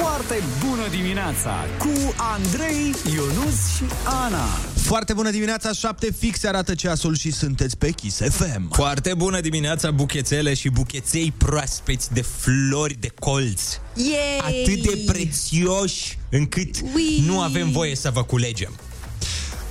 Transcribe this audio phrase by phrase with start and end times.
[0.00, 4.44] Foarte bună dimineața cu Andrei, Ionus și Ana.
[4.74, 8.70] Foarte bună dimineața, 7 fix arată ceasul și sunteți pe Kiss FM.
[8.70, 13.62] Foarte bună dimineața, buchețele și bucheței proaspeți de flori de colț.
[13.94, 14.62] Yay!
[14.62, 17.22] Atât de prețioși încât Ui!
[17.26, 18.72] nu avem voie să vă culegem.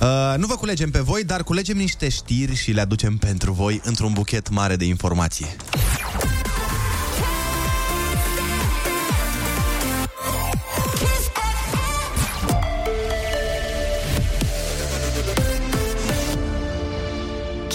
[0.00, 3.80] Uh, nu vă culegem pe voi, dar culegem niște știri și le aducem pentru voi
[3.84, 5.56] într-un buchet mare de informație.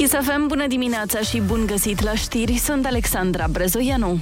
[0.02, 4.20] Chisafem, bună dimineața și bun găsit la știri, sunt Alexandra Brezoianu.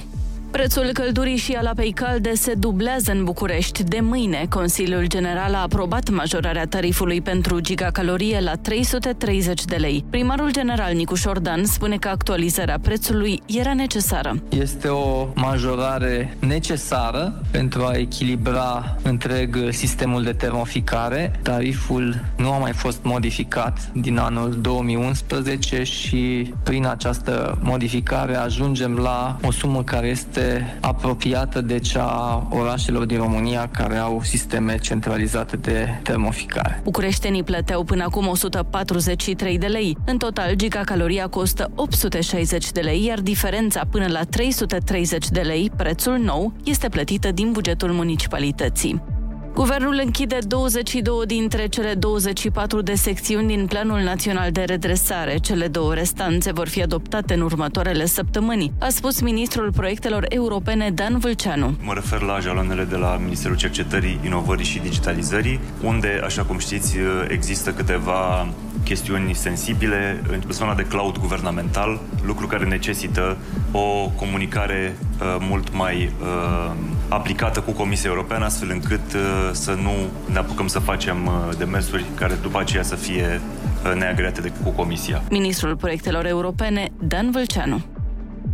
[0.50, 3.84] Prețul căldurii și al apei calde se dublează în București.
[3.84, 10.04] De mâine, Consiliul General a aprobat majorarea tarifului pentru gigacalorie la 330 de lei.
[10.10, 14.42] Primarul general Nicuș Șordan spune că actualizarea prețului era necesară.
[14.48, 21.40] Este o majorare necesară pentru a echilibra întreg sistemul de termoficare.
[21.42, 29.36] Tariful nu a mai fost modificat din anul 2011 și prin această modificare ajungem la
[29.42, 30.39] o sumă care este
[30.80, 36.80] apropiată de cea a orașelor din România care au sisteme centralizate de termoficare.
[36.84, 39.96] Bucureștenii plăteau până acum 143 de lei.
[40.04, 46.18] În total, gigacaloria costă 860 de lei, iar diferența până la 330 de lei, prețul
[46.18, 49.19] nou, este plătită din bugetul municipalității.
[49.54, 55.36] Guvernul închide 22 dintre cele 24 de secțiuni din Planul Național de Redresare.
[55.36, 61.18] Cele două restanțe vor fi adoptate în următoarele săptămâni, a spus ministrul proiectelor europene Dan
[61.18, 61.74] Vâlceanu.
[61.82, 66.96] Mă refer la jalonele de la Ministerul Cercetării, Inovării și Digitalizării, unde, așa cum știți,
[67.28, 68.48] există câteva
[68.84, 73.36] chestiuni sensibile în zona de cloud guvernamental, lucru care necesită
[73.72, 76.72] o comunicare uh, mult mai uh,
[77.08, 79.92] aplicată cu Comisia Europeană, astfel încât uh, să nu
[80.32, 83.40] ne apucăm să facem uh, demersuri care după aceea să fie
[83.84, 85.22] uh, neagreate de, cu Comisia.
[85.30, 87.84] Ministrul proiectelor europene Dan Vâlceanu.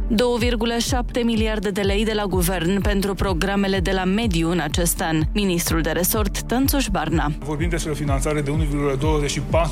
[0.09, 5.21] 2,7 miliarde de lei de la guvern pentru programele de la mediu în acest an.
[5.33, 7.33] Ministrul de resort, Tănțuș Barna.
[7.39, 8.51] Vorbim despre o finanțare de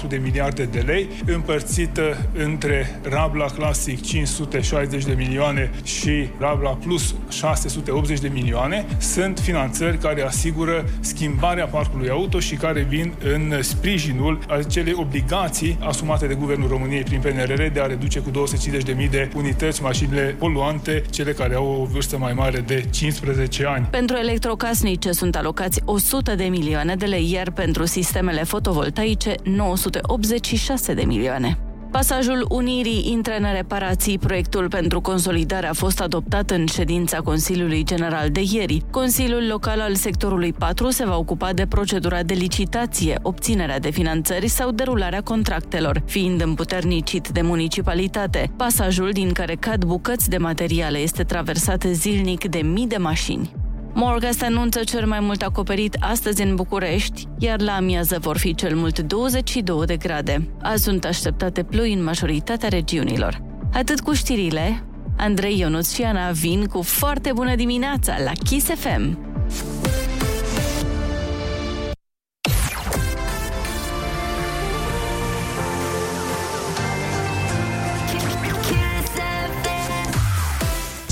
[0.05, 7.15] 1,24 de miliarde de lei, împărțită între Rabla Classic 560 de milioane și Rabla Plus
[7.29, 8.87] 680 de milioane.
[8.99, 16.27] Sunt finanțări care asigură schimbarea parcului auto și care vin în sprijinul acelei obligații asumate
[16.27, 21.33] de Guvernul României prin PNRR de a reduce cu 250.000 de unități mașinile poluante, cele
[21.33, 23.89] care au o vârstă mai mare de 15 ani.
[23.91, 31.03] Pentru electrocasnice sunt alocați 100 de milioane de lei, iar pentru sistemele fotovoltaice 986 de
[31.03, 31.59] milioane.
[31.95, 34.19] Pasajul Unirii intră în reparații.
[34.19, 38.83] Proiectul pentru consolidare a fost adoptat în ședința Consiliului General de ieri.
[38.91, 44.49] Consiliul Local al sectorului 4 se va ocupa de procedura de licitație, obținerea de finanțări
[44.49, 48.51] sau derularea contractelor, fiind împuternicit de municipalitate.
[48.57, 53.64] Pasajul din care cad bucăți de materiale este traversat zilnic de mii de mașini.
[53.97, 58.77] Morgas anunță cel mai mult acoperit astăzi în București, iar la amiază vor fi cel
[58.77, 60.49] mult 22 de grade.
[60.63, 63.43] Azi sunt așteptate ploi în majoritatea regiunilor.
[63.73, 64.85] Atât cu știrile,
[65.17, 69.19] Andrei Ionuț și Ana vin cu foarte bună dimineața la Kiss FM.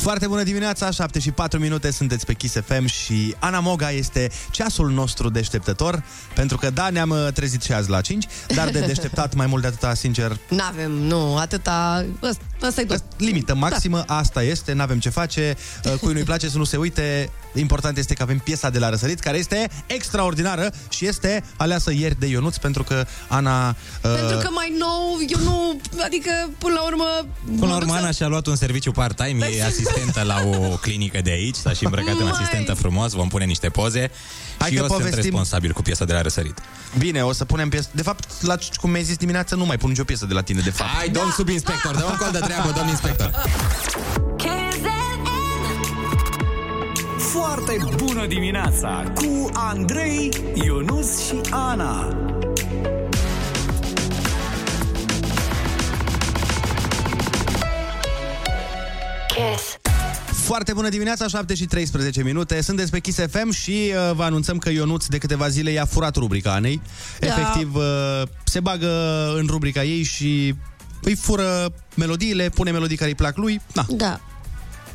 [0.02, 4.30] Foarte bună dimineața, 7 și 4 minute, sunteți pe Kiss FM și Ana Moga este
[4.50, 6.02] ceasul nostru deșteptător,
[6.34, 9.62] pentru că da, ne-am uh, trezit și azi la 5, dar de deșteptat mai mult
[9.62, 12.04] de atâta, sincer, N-avem, nu, atâta...
[12.66, 13.02] Ăsta, ăsta-i tot.
[13.16, 14.16] limită maximă, da.
[14.16, 18.14] asta este, n-avem ce face, uh, cui nu-i place să nu se uite, important este
[18.14, 22.56] că avem piesa de la răsărit, care este extraordinară și este aleasă ieri de Ionuț,
[22.56, 23.68] pentru că Ana...
[23.68, 25.80] uh, Pentru că mai nou, eu nu...
[26.04, 27.04] Adică, până la urmă...
[27.58, 31.30] Până la urmă, Ana și-a luat un serviciu part-time, e asistentă la o clinică de
[31.30, 32.32] aici, s-a și îmbrăcat în Mai.
[32.40, 34.10] asistentă frumos, vom pune niște poze
[34.62, 36.58] Hai și că eu sunt povestim- responsabil cu piesa de la răsărit.
[36.98, 37.88] Bine, o să punem piesă.
[37.92, 40.60] De fapt, la, cum mi-ai zis dimineața, nu mai pun nicio piesă de la tine,
[40.60, 40.90] de fapt.
[40.90, 43.30] Hai, domn subinspector, dă un col de treabă, domn inspector.
[47.18, 52.16] Foarte bună dimineața cu Andrei, Ionus și Ana.
[60.52, 62.60] Foarte bună dimineața, 7 și 13 minute.
[62.62, 66.16] Sunteți pe Kiss FM și uh, vă anunțăm că Ionuț de câteva zile i-a furat
[66.16, 66.80] rubrica Anei.
[67.20, 67.26] Da.
[67.26, 67.82] Efectiv, uh,
[68.44, 68.88] se bagă
[69.36, 70.54] în rubrica ei și
[71.02, 73.60] îi fură melodiile, pune melodii care îi plac lui.
[73.74, 74.20] Na, Da.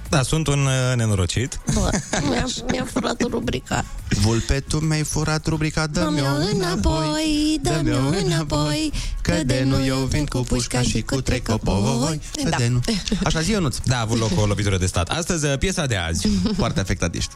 [0.10, 1.60] Da, sunt un uh, nenorocit.
[1.74, 1.90] Bă,
[2.30, 3.86] mi-a, mi-a furat rubrica.
[4.10, 10.26] Vulpe, tu mi-ai furat rubrica Dă-mi-o Dă-mi-o înapoi, dă-mi-o înapoi, că de nu eu vin
[10.26, 12.22] cu pușca și cu trecopoi.
[12.44, 12.58] Că Da.
[12.58, 12.80] de nu.
[13.24, 13.78] Așa zi, Ionuț.
[13.84, 15.10] Da, a avut loc o lovitură de stat.
[15.10, 16.28] Astăzi, uh, piesa de azi
[16.58, 17.32] Foarte afectat ești.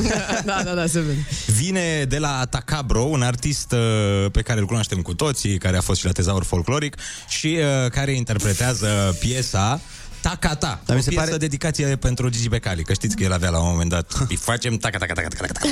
[0.44, 1.26] da, da, da, se vede.
[1.56, 5.80] vine de la Tacabro, un artist uh, pe care îl cunoaștem cu toții, care a
[5.80, 6.96] fost și la tezaur folcloric
[7.28, 9.80] și uh, care interpretează piesa
[10.22, 13.32] Tacata, Dar o mi se piesă pare- dedicație pentru Gigi Becali, că știți că el
[13.32, 15.68] avea la un moment dat îi facem taca taca taca taca taca.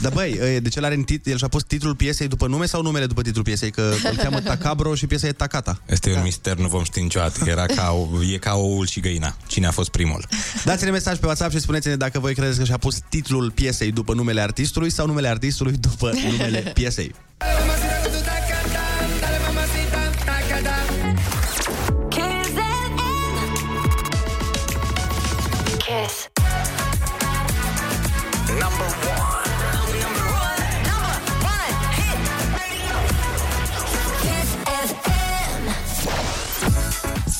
[0.00, 2.66] Dar băi, e, de ce l-are în tit- el și-a pus titlul piesei după nume
[2.66, 3.70] sau numele după titlul piesei?
[3.70, 5.80] Că îl cheamă Tacabro și piesa e Tacata.
[5.86, 7.44] Este un mister, nu vom ști niciodată.
[7.50, 9.36] Era ca, o, e ca oul și găina.
[9.46, 10.24] Cine a fost primul?
[10.64, 14.14] Dați-ne mesaj pe WhatsApp și spuneți-ne dacă voi credeți că și-a pus titlul piesei după
[14.14, 17.14] numele artistului sau numele artistului după numele piesei.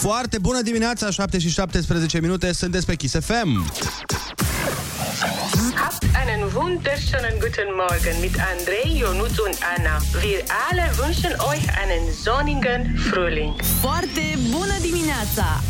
[0.03, 3.73] Foarte bună dimineața, 7 și 17 minute, sunteți pe Kiss FM.
[5.75, 9.97] Habt einen wunderschönen guten Morgen mit Andrei, Ionut und Anna.
[10.23, 10.41] Wir
[10.71, 13.55] alle wünschen euch einen sonnigen Frühling.
[13.81, 15.61] Foarte bună dimineața!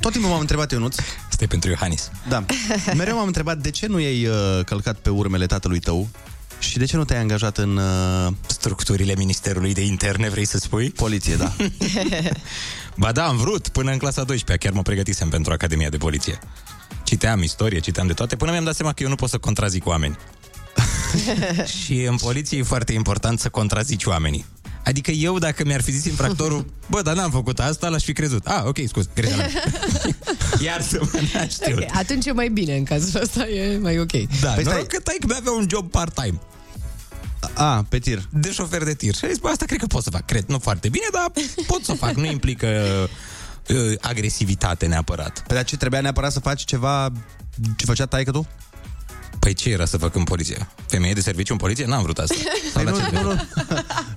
[0.00, 0.96] Tot timpul m-am întrebat, Ionuț,
[1.30, 2.10] Este pentru Iohannis.
[2.28, 2.44] da,
[2.96, 4.34] mereu m-am întrebat de ce nu i-ai uh,
[4.64, 6.08] călcat pe urmele tatălui tău
[6.60, 10.90] și de ce nu te-ai angajat în uh, Structurile Ministerului de Interne, vrei să spui?
[10.90, 11.52] poliție, da.
[13.02, 16.38] Ba da, am vrut, până în clasa 12 chiar mă pregătisem pentru Academia de Poliție.
[17.04, 19.86] Citeam istorie, citeam de toate, până mi-am dat seama că eu nu pot să contrazic
[19.86, 20.16] oameni.
[21.82, 24.44] și în poliție e foarte important să contrazici oamenii.
[24.84, 28.46] Adică eu, dacă mi-ar fi zis infractorul, bă, dar n-am făcut asta, l-aș fi crezut.
[28.46, 29.62] Ah, ok, scuz, greșeala mea.
[30.62, 31.78] Iar să mă n-a știut.
[31.78, 34.10] Ok, atunci e mai bine în cazul ăsta, e mai ok.
[34.12, 34.84] Da, Păi păi stai.
[34.88, 36.38] că taică mi avea un job part-time
[37.54, 38.28] A, pe tir.
[38.30, 39.14] de șofer de tir.
[39.14, 40.24] Și a zis, bă, asta cred că pot să fac.
[40.24, 41.30] Cred, nu foarte bine, dar
[41.66, 42.12] pot să fac.
[42.12, 42.66] Nu implică
[43.68, 45.42] uh, agresivitate neapărat.
[45.46, 47.12] Pe dar ce trebuia neapărat să faci ceva
[47.76, 48.46] ce făcea taică tu?
[49.40, 50.68] Păi ce era să fac în poliție?
[50.86, 51.84] Femeie de serviciu în poliție?
[51.86, 52.34] N-am vrut asta.
[52.72, 53.40] Sau la nu, ce nu, nu.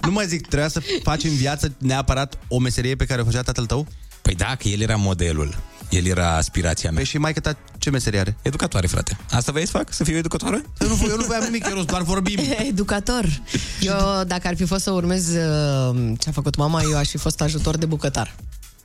[0.02, 3.42] nu mă zic, trebuia să faci în viață neapărat o meserie pe care o făcea
[3.42, 3.88] tatăl tău?
[4.22, 5.56] Păi da, că el era modelul.
[5.90, 6.98] El era aspirația mea.
[7.00, 8.38] Păi și mai ta ce meserie are?
[8.42, 9.18] Educatoare, frate.
[9.32, 9.94] Asta vrei să fac?
[9.94, 10.64] Să fiu educatoare?
[10.80, 12.40] Eu nu, eu nu voiam nimic, eu doar vorbim.
[12.70, 13.42] Educator.
[13.82, 17.18] Eu, dacă ar fi fost să urmez uh, ce a făcut mama, eu aș fi
[17.18, 18.36] fost ajutor de bucătar.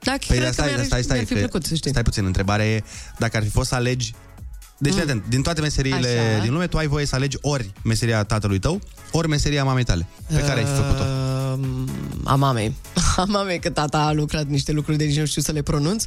[0.00, 1.74] Da, Păi cred dar că stai, mi-ar, dar stai, stai, mi-ar fi că- plăcut, să
[1.74, 1.90] știi.
[1.90, 2.82] stai puțin, întrebarea e
[3.18, 4.14] dacă ar fi fost să alegi
[4.78, 5.00] deci, mm.
[5.00, 6.42] atent, din toate meseriile Așa.
[6.42, 8.80] din lume, tu ai voie să alegi ori meseria tatălui tău,
[9.10, 11.02] ori meseria mamei tale, pe care ai fi făcut-o.
[11.02, 11.28] Uh,
[12.24, 12.74] a mamei.
[13.16, 16.04] A mamei, că tata a lucrat niște lucruri de nici nu știu să le pronunț.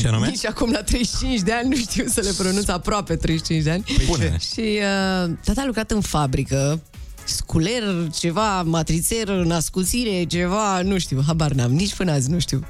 [0.00, 0.26] Ce anume?
[0.26, 3.82] Nici acum la 35 de ani nu știu să le pronunț aproape 35 de ani.
[3.82, 4.36] Păi Bune.
[4.52, 6.80] Și uh, tata a lucrat în fabrică,
[7.24, 7.82] sculer,
[8.18, 12.64] ceva, matrițer, nascuțire, ceva, nu știu, habar n-am, nici până azi nu știu.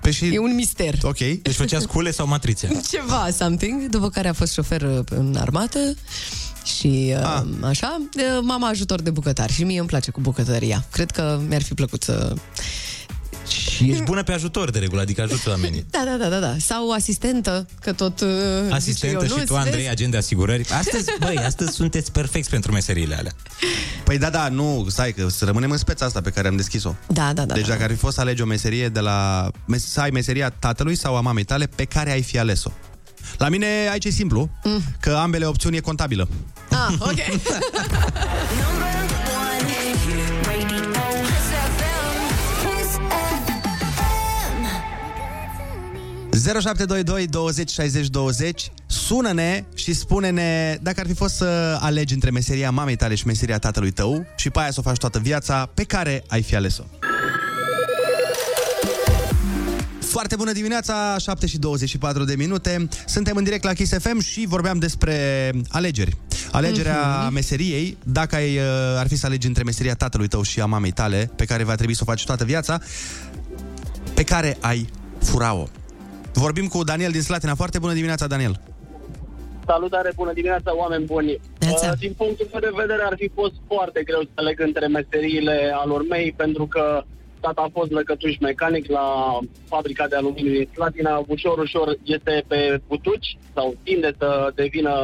[0.00, 0.24] Păi și...
[0.34, 0.94] E un mister.
[1.02, 1.18] Ok.
[1.18, 2.80] Deci făcea scule sau matrițe?
[2.90, 5.94] Ceva, something, după care a fost șofer uh, în armată
[6.64, 7.42] și uh, Ah.
[7.62, 10.84] așa, uh, mama ajutor de bucătar și mie îmi place cu bucătăria.
[10.92, 12.34] Cred că mi-ar fi plăcut să...
[13.84, 15.86] Și ești bună pe ajutor de regulă, adică ajuți oamenii.
[15.96, 16.56] Da, da, da, da, da.
[16.58, 18.28] Sau asistentă, că tot uh,
[18.70, 19.88] Asistentă zice eu, și tu, nu, Andrei, vezi?
[19.88, 20.68] agent de asigurări.
[20.70, 23.32] Astăzi, băi, astăzi sunteți perfecți pentru meseriile alea.
[24.04, 26.94] Păi da, da, nu, stai, că să rămânem în speța asta pe care am deschis-o.
[27.06, 27.54] Da, da, da.
[27.54, 27.70] Deci da.
[27.70, 29.50] dacă ar fi fost să alegi o meserie de la...
[29.64, 32.70] mes- să ai meseria tatălui sau a mamei tale, pe care ai fi ales-o?
[33.38, 34.82] La mine aici e simplu, mm.
[35.00, 36.28] că ambele opțiuni e contabilă.
[36.70, 37.18] Ah, ok.
[46.44, 52.70] 0722 20 60 20 Sună-ne și spune-ne dacă ar fi fost să alegi între meseria
[52.70, 55.84] mamei tale și meseria tatălui tău și pe aia să o faci toată viața, pe
[55.84, 56.82] care ai fi ales-o.
[60.00, 62.88] Foarte bună dimineața, 7 și 24 de minute.
[63.06, 66.16] Suntem în direct la Kiss FM și vorbeam despre alegeri.
[66.52, 67.32] Alegerea uh-huh.
[67.32, 68.62] meseriei, dacă ai, uh,
[68.98, 71.74] ar fi să alegi între meseria tatălui tău și a mamei tale, pe care va
[71.74, 72.80] trebui să o faci toată viața,
[74.14, 74.88] pe care ai
[75.22, 75.66] fura-o.
[76.32, 77.54] Vorbim cu Daniel din Slatina.
[77.54, 78.60] Foarte bună dimineața, Daniel.
[79.66, 81.40] Salutare, bună dimineața, oameni buni.
[81.60, 81.90] Neața.
[81.90, 85.72] Uh, din punctul meu de vedere ar fi fost foarte greu să aleg între meseriile
[85.74, 87.04] alor mei, pentru că
[87.40, 91.24] tata a fost lăcătuș mecanic la fabrica de aluminiu din Slatina.
[91.26, 94.94] Ușor, ușor este pe butuci sau tinde să devină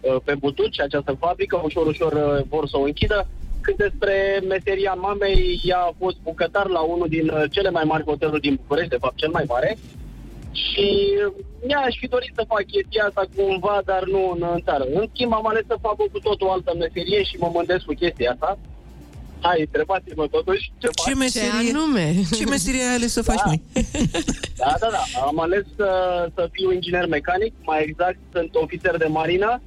[0.00, 1.60] uh, pe butuci această fabrică.
[1.64, 3.26] Ușor, ușor uh, vor să o închidă.
[3.60, 8.04] Cât despre meseria mamei, ea a fost bucătar la unul din uh, cele mai mari
[8.04, 9.78] hoteluri din București, de fapt cel mai mare
[10.66, 10.86] Și
[11.66, 14.84] mi-aș fi dorit să fac chestia asta cumva, dar nu în, în țară.
[14.98, 17.94] În schimb, am ales să fac o cu totul altă meserie și mă mândresc cu
[18.02, 18.58] chestia asta.
[19.46, 21.14] Hai, întrebați-mă totuși ce, Ce fac.
[21.24, 22.04] meserie, Ce anume?
[22.38, 23.48] ce meserie ai ales să faci, Da.
[23.50, 23.62] măi?
[24.62, 25.02] Da, da, da.
[25.30, 25.88] Am ales să,
[26.34, 29.60] să fiu inginer mecanic, mai exact sunt ofițer de marină.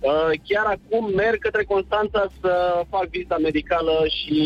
[0.00, 2.52] Uh, Chiar acum merg către Constanța să
[2.90, 4.38] fac vizita medicală și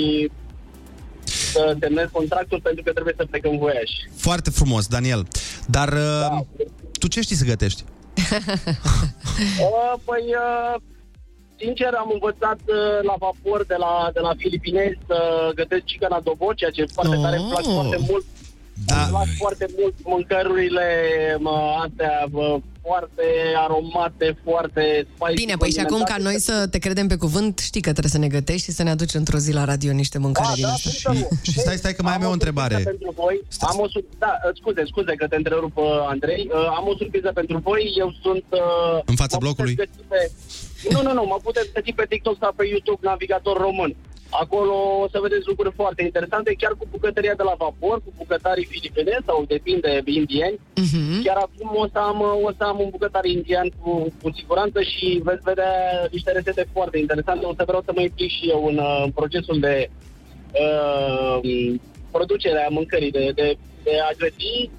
[1.25, 3.91] să semnez contractul pentru că trebuie să plec în voiaj.
[4.17, 5.27] Foarte frumos, Daniel.
[5.71, 6.41] Dar da.
[6.99, 7.85] tu ce știi să gătești?
[9.39, 10.75] Uh, Păi, uh,
[11.63, 15.19] sincer, am învățat uh, la vapor de la, de la filipinezi să
[15.55, 17.23] gătesc chicken adobo, ceea ce foarte Oh.
[17.23, 18.25] tare îmi plac foarte mult.
[18.87, 18.99] Da.
[19.01, 20.87] Îmi plac foarte mult mâncărurile
[21.39, 21.57] mă,
[21.87, 23.27] astea mă, foarte
[23.65, 25.35] aromate, foarte spicy.
[25.45, 28.19] Bine, păi și acum ca noi să te credem pe cuvânt, știi că trebuie să
[28.19, 30.73] ne gătești și să ne aduci într-o zi la radio niște mâncare Da, din da,
[30.73, 30.89] asta.
[30.91, 31.29] cum să nu?
[31.53, 32.75] Și stai, stai că mai am eu o întrebare.
[32.75, 33.37] surpriză Pentru voi.
[33.71, 36.43] Am o sur- da, scuze, scuze că te întrerup, uh, Andrei.
[36.53, 37.83] Uh, am o surpriză pentru voi.
[37.99, 38.45] Eu sunt...
[38.49, 39.75] Uh, În fața mă blocului?
[39.75, 40.21] puteți găsi Pe...
[40.91, 41.25] Nu, nu, nu.
[41.25, 43.97] Mă puteți găsi pe TikTok sau pe YouTube, Navigator Român.
[44.31, 48.65] Acolo o să vedeți lucruri foarte interesante, chiar cu bucătăria de la vapor, cu bucătarii
[48.65, 50.59] filipinezi sau depinde indieni.
[50.77, 51.23] Mhm.
[51.23, 55.21] Chiar acum o să am, o să am un bucătar indian cu, cu siguranță și
[55.25, 55.73] veți vedea
[56.11, 57.47] niște rețete foarte interesante.
[57.47, 59.91] O să vreau să mă implic și eu în, uh, în procesul de
[60.53, 61.75] uh,
[62.11, 64.71] producere a mâncării, de, de, de a găti.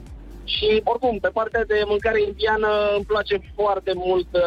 [0.56, 4.42] Și, oricum, pe partea de mâncare indiană îmi place foarte mult uh,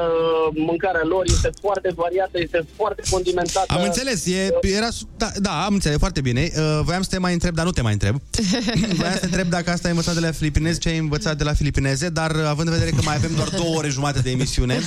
[0.69, 1.25] mâncarea lor.
[1.27, 3.73] Este foarte variată, este foarte condimentată.
[3.77, 6.43] Am înțeles, e, era, da, da, am înțeles foarte bine.
[6.43, 8.15] Uh, voiam să te mai întreb, dar nu te mai întreb.
[9.01, 11.45] voiam să te întreb dacă asta ai învățat de la filipinezi, ce ai învățat de
[11.45, 14.31] la filipineze, dar uh, având în vedere că mai avem doar două ore jumate de
[14.31, 14.79] emisiune,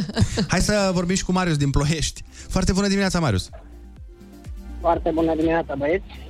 [0.52, 2.22] hai să vorbim și cu Marius din Ploiești.
[2.48, 3.48] Foarte bună dimineața, Marius.
[4.80, 6.27] Foarte bună dimineața, băieți.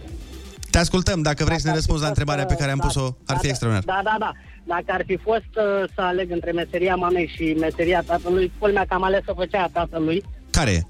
[0.79, 2.71] Te ascultăm, dacă vrei să ne Dacă ar fi răspunzi la fost, întrebarea pe care
[2.71, 3.97] am da, pus-o, ar fi da, extraordinar.
[3.97, 4.33] Da, da, da.
[4.65, 8.95] Dacă ar fi fost uh, să aleg între meseria mamei și meseria tatălui, culmea că
[8.95, 10.25] am ales să făcea a tatălui.
[10.51, 10.83] Care e?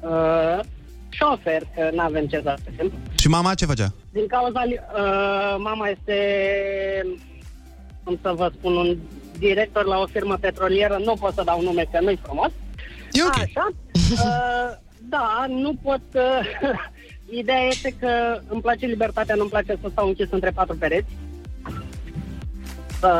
[0.00, 0.60] Uh,
[1.08, 2.92] șofer, că nu avem ce să facem.
[3.18, 3.92] Și mama ce făcea?
[4.12, 6.16] Din cauza, li- uh, mama este,
[8.04, 8.96] cum să vă spun, un
[9.38, 12.50] director la o firmă petrolieră, nu pot să dau nume că nu-i frumos.
[13.12, 13.38] E ok.
[13.42, 13.68] Așa.
[14.12, 14.76] Uh,
[15.08, 16.00] da, nu pot...
[16.14, 16.22] Uh,
[17.30, 21.08] ideea este că îmi place libertatea, nu-mi place să stau închis între patru pereți.
[23.00, 23.10] Să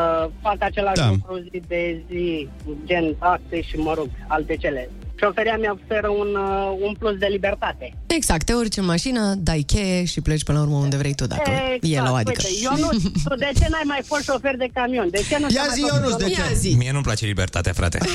[0.43, 1.09] fac același Da.
[1.11, 2.49] lucru zi de zi,
[2.85, 4.91] gen taxe și, mă rog, alte cele.
[5.21, 7.95] Șoferia mi oferă un, uh, un plus de libertate.
[8.07, 11.27] Exact, te urci în mașină, dai cheie și pleci până la urmă unde vrei tu,
[11.27, 12.43] dacă e la o adică.
[12.49, 12.89] Uite, eu nu,
[13.29, 15.09] tu de ce n-ai mai fost șofer de camion?
[15.11, 16.45] De ce nu Ia te-ai zi, mai făcut Ionuț, de șofer?
[16.45, 16.51] ce?
[16.53, 16.75] Ia zi.
[16.79, 17.99] Mie nu-mi place libertatea, frate.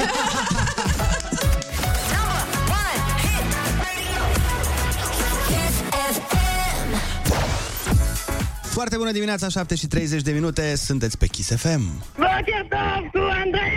[8.81, 12.03] Foarte bună dimineața, 7 și 30 de minute, sunteți pe Kiss FM.
[12.15, 13.71] Vă certăm cu Andrei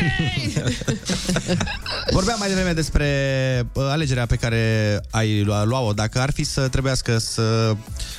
[0.00, 0.70] Anuțiana!
[2.12, 3.06] Vorbeam mai devreme despre
[3.72, 7.76] uh, alegerea pe care ai lua- lua-o, dacă ar fi să trebuiască să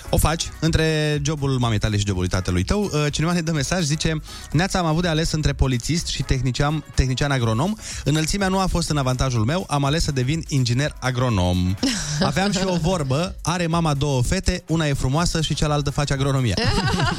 [0.10, 2.84] o faci între jobul mamei tale și jobul tatălui tău.
[2.84, 4.22] Uh, cineva ne dă mesaj, zice
[4.52, 7.74] Neața am avut de ales între polițist și tehnician, tehnician agronom.
[8.04, 11.76] Înălțimea nu a fost în avantajul meu, am ales să devin inginer agronom.
[12.20, 16.56] Aveam și o vorbă, are mama două fete, una e frumoasă și cealaltă face agronomia.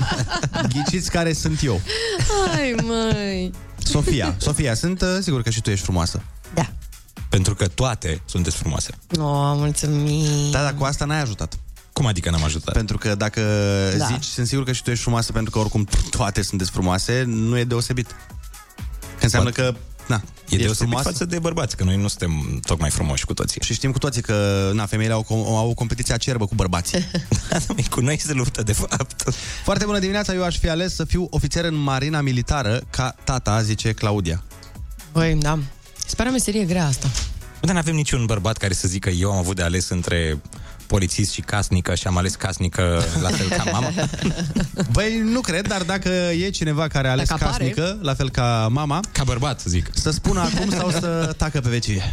[0.73, 1.81] Ghiciți care sunt eu.
[2.53, 3.53] Hai, măi.
[3.91, 4.35] Sofia.
[4.39, 6.23] Sofia, sunt uh, sigur că și tu ești frumoasă.
[6.55, 6.71] Da.
[7.29, 8.91] Pentru că toate sunteți frumoase.
[9.19, 10.51] Oh, mulțumim.
[10.51, 11.59] Da, dar cu asta n-ai ajutat.
[11.93, 12.75] Cum adică n-am ajutat?
[12.75, 13.41] Pentru că dacă
[13.91, 13.97] Da.
[13.99, 14.05] da.
[14.07, 17.59] zici, sunt sigur că și tu ești frumoasă, pentru că oricum toate sunteți frumoase, nu
[17.59, 18.07] e deosebit.
[19.19, 19.75] Că înseamnă că,
[20.11, 21.09] na, E ești deosebit frumoasă.
[21.09, 23.61] față de bărbați, că noi nu suntem tocmai frumoși cu toții.
[23.65, 27.05] Și știm cu toții că, na, femeile au, com- au o competiție acerbă cu bărbații.
[27.91, 29.25] cu noi se luptă, de fapt.
[29.65, 33.63] Foarte bună dimineața, eu aș fi ales să fiu ofițer în marina militară ca tata,
[33.63, 34.43] zice Claudia.
[35.13, 35.59] Băi, da.
[36.07, 37.11] Sper o meserie grea asta.
[37.61, 40.41] Dar n-avem niciun bărbat care să zică eu am avut de ales între
[40.95, 43.91] polițist și casnică și am ales casnică la fel ca mama.
[44.93, 47.65] Băi, nu cred, dar dacă e cineva care a ales Dacă apare.
[47.65, 49.91] casnică, la fel ca mama, Ca bărbat, zic.
[49.95, 52.09] să spună acum sau să tacă pe vecie.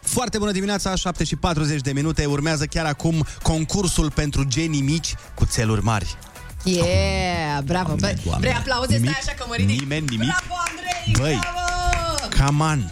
[0.00, 2.24] Foarte bună dimineața, 7 și 40 de minute.
[2.24, 6.16] Urmează chiar acum concursul pentru genii mici cu țeluri mari.
[6.64, 7.94] Yeah, bravo.
[7.94, 8.40] Bă, Doamne.
[8.48, 8.92] vrei aplauze?
[8.92, 9.80] Nimic, Stai așa că mă ridic.
[9.80, 10.26] nimeni nimic.
[10.26, 11.14] Bravo, Andrei!
[11.18, 11.38] Băi.
[11.40, 12.46] Bravo!
[12.46, 12.90] Come on!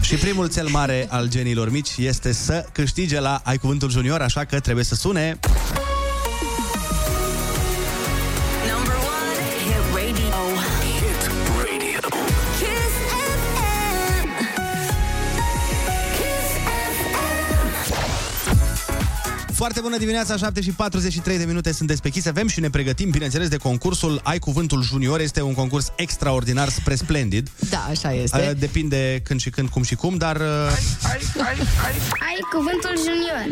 [0.00, 4.44] Și primul cel mare al genilor mici este să câștige la Ai Cuvântul Junior, așa
[4.44, 5.38] că trebuie să sune...
[19.64, 23.10] Foarte bună dimineața, 7 și 43 de minute sunteți pe Kiss FM și ne pregătim,
[23.10, 25.20] bineînțeles, de concursul Ai Cuvântul Junior.
[25.20, 27.50] Este un concurs extraordinar spre splendid.
[27.70, 28.48] Da, așa este.
[28.50, 30.46] Uh, Depinde când și când, cum și cum, dar uh,
[32.20, 33.44] Ai cuvântul junior.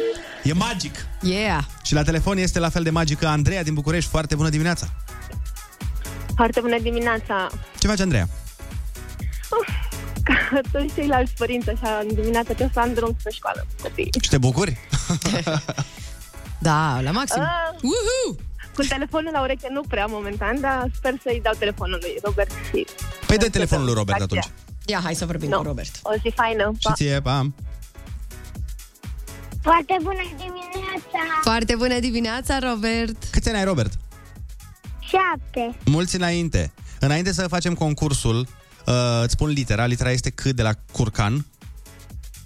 [0.42, 0.94] e magic.
[1.22, 1.64] Yeah!
[1.82, 4.10] Și la telefon este la fel de magică Andreea din București.
[4.10, 4.92] Foarte bună dimineața!
[6.34, 7.46] Foarte bună dimineața!
[7.78, 8.28] Ce faci, Andreea?
[10.22, 14.10] Ca toți ceilalți părinți, așa, în dimineața aceasta am drum spre școală cu copiii.
[14.22, 14.78] Și te bucuri?
[16.62, 17.40] Da, la maxim.
[17.42, 17.48] Ah,
[17.82, 18.36] Uhu!
[18.74, 22.86] cu telefonul la ureche nu prea momentan, dar sper să-i dau telefonul lui Robert și...
[23.26, 24.48] Păi dă telefonul lui Robert atunci.
[24.86, 25.56] Ia, hai să vorbim No.
[25.56, 25.98] cu Robert.
[26.02, 26.72] O zi faină.
[26.78, 27.54] Și ție, pam.
[29.62, 31.18] Foarte bună dimineața.
[31.42, 33.24] Foarte bună dimineața, Robert!
[33.30, 33.92] Câți ani ai, Robert?
[35.00, 35.76] Șapte.
[35.84, 36.72] Mulți înainte.
[37.00, 38.38] Înainte să facem concursul,
[38.86, 39.86] uh, îți spun litera.
[39.86, 41.46] Litera este C de la curcan.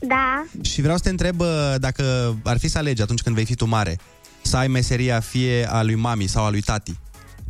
[0.00, 0.45] Da.
[0.62, 3.55] Și vreau să te întreb uh, dacă ar fi să alegi atunci când vei fi
[3.55, 3.99] tu mare,
[4.43, 6.95] să ai meseria fie a lui mami sau a lui tati.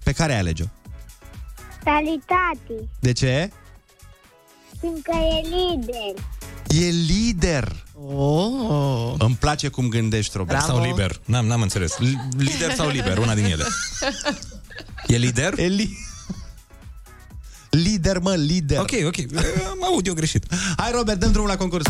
[0.04, 0.66] Pe care ai alege-o?
[1.84, 2.88] Salitati.
[3.00, 3.50] De ce?
[4.80, 6.24] Fiindcă e lider.
[6.86, 7.84] E lider.
[8.14, 9.14] Oh.
[9.18, 10.62] Îmi place cum gândești, Robert.
[10.62, 11.20] Sau liber.
[11.24, 11.96] N-am, n-am înțeles.
[11.98, 13.64] L- Lider sau liber, una din ele.
[15.06, 15.58] E lider?
[15.58, 15.96] E li-
[17.82, 18.78] lider, mă, lider.
[18.78, 19.14] Ok, ok.
[19.70, 20.44] Am aud eu greșit.
[20.76, 21.84] Hai, Robert, dăm drumul la concurs.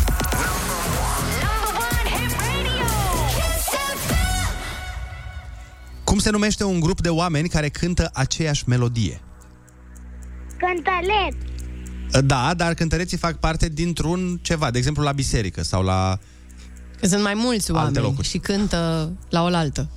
[6.04, 9.20] Cum se numește un grup de oameni care cântă aceeași melodie?
[10.56, 11.36] Cântălet.
[12.26, 16.18] Da, dar cântăreții fac parte dintr-un ceva, de exemplu la biserică sau la...
[17.00, 18.28] Că sunt mai mulți Alte oameni locuri.
[18.28, 19.90] și cântă la oaltă.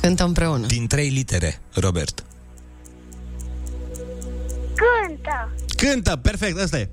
[0.00, 0.66] Cântă împreună.
[0.66, 2.24] Din trei litere, Robert.
[4.74, 5.54] Cântă.
[5.76, 6.88] Cântă, perfect, ăsta e.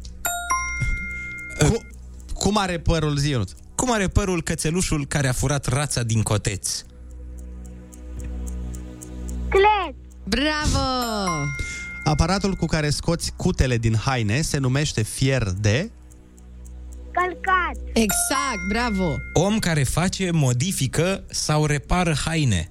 [1.59, 1.85] Cu,
[2.33, 3.51] cum are părul zi, Ionuț?
[3.75, 6.83] Cum are părul cățelușul care a furat rața din coteț?
[9.49, 9.95] Clet.
[10.23, 10.85] Bravo!
[12.03, 15.91] Aparatul cu care scoți cutele din haine se numește fier de...
[17.11, 17.75] Călcat.
[17.93, 19.15] Exact, bravo!
[19.33, 22.70] Om care face, modifică sau repară haine.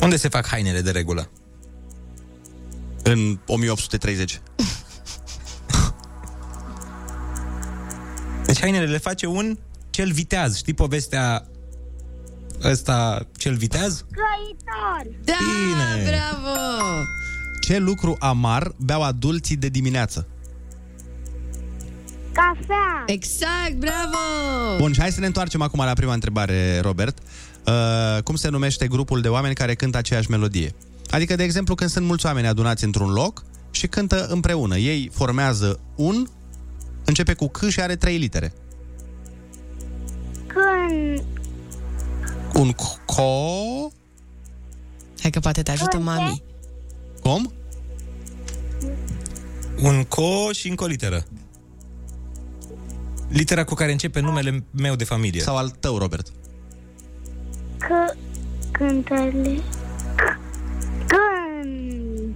[0.00, 1.30] Unde se fac hainele de regulă?
[3.02, 4.40] În 1830.
[8.46, 9.58] Deci hainele le face un
[9.90, 10.56] cel viteaz.
[10.56, 11.46] Știi povestea
[12.64, 14.04] ăsta, cel viteaz?
[14.10, 15.16] Căitor.
[15.24, 16.04] Da, Bine.
[16.10, 16.56] bravo!
[17.60, 20.26] Ce lucru amar beau adulții de dimineață?
[22.32, 23.02] Cafea.
[23.06, 24.76] Exact, bravo!
[24.78, 27.18] Bun, și hai să ne întoarcem acum la prima întrebare, Robert.
[27.66, 30.74] Uh, cum se numește grupul de oameni care cântă aceeași melodie?
[31.10, 34.76] Adică, de exemplu, când sunt mulți oameni adunați într-un loc și cântă împreună.
[34.76, 36.26] Ei formează un,
[37.04, 38.52] începe cu C și are trei litere.
[40.46, 41.24] Când.
[42.54, 43.32] Un c- co...
[45.20, 46.42] Hai că poate te ajută mami.
[47.22, 47.52] Cum?
[49.82, 51.24] Un co și încă o literă.
[53.28, 55.40] Litera cu care începe numele meu de familie.
[55.40, 56.32] Sau al tău, Robert.
[57.88, 58.12] Că.
[58.72, 59.60] Cântăle.
[61.06, 62.34] Când.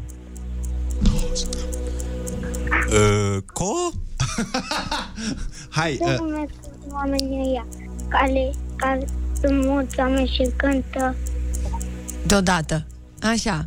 [2.93, 3.73] Uh, co?
[5.77, 6.53] Hai, Ce uh, numesc
[6.93, 7.67] oamenii ăia?
[8.09, 9.07] Care, care
[9.41, 11.15] sunt mulți oameni și cântă.
[12.27, 12.87] Deodată.
[13.23, 13.67] Așa.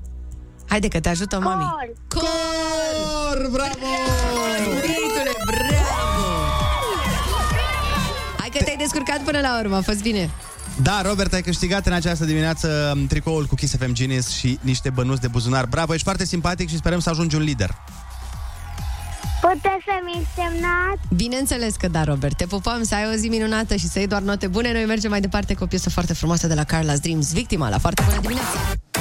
[0.67, 1.63] Haide că te ajută mami.
[2.08, 2.22] Cor.
[2.22, 3.50] Cor!
[3.52, 3.91] Bravo!
[4.63, 6.24] Băiatule, bravo!
[8.38, 10.30] Hai că te-ai descurcat până la urmă, a fost bine.
[10.82, 14.90] Da, Robert, ai câștigat în această dimineață um, tricoul cu Kiss FM Genius și niște
[14.90, 15.66] bănuți de buzunar.
[15.66, 17.76] Bravo, ești foarte simpatic și sperăm să ajungi un lider.
[19.42, 21.02] Puteți să-mi semnați?
[21.16, 22.38] Bineînțeles că da, Robert.
[22.38, 24.72] Te pupăm să ai o zi minunată și să iei doar note bune.
[24.72, 27.78] Noi mergem mai departe cu o piesă foarte frumoasă de la Carla's Dreams, Victima, la
[27.78, 28.93] foarte bună dimineața!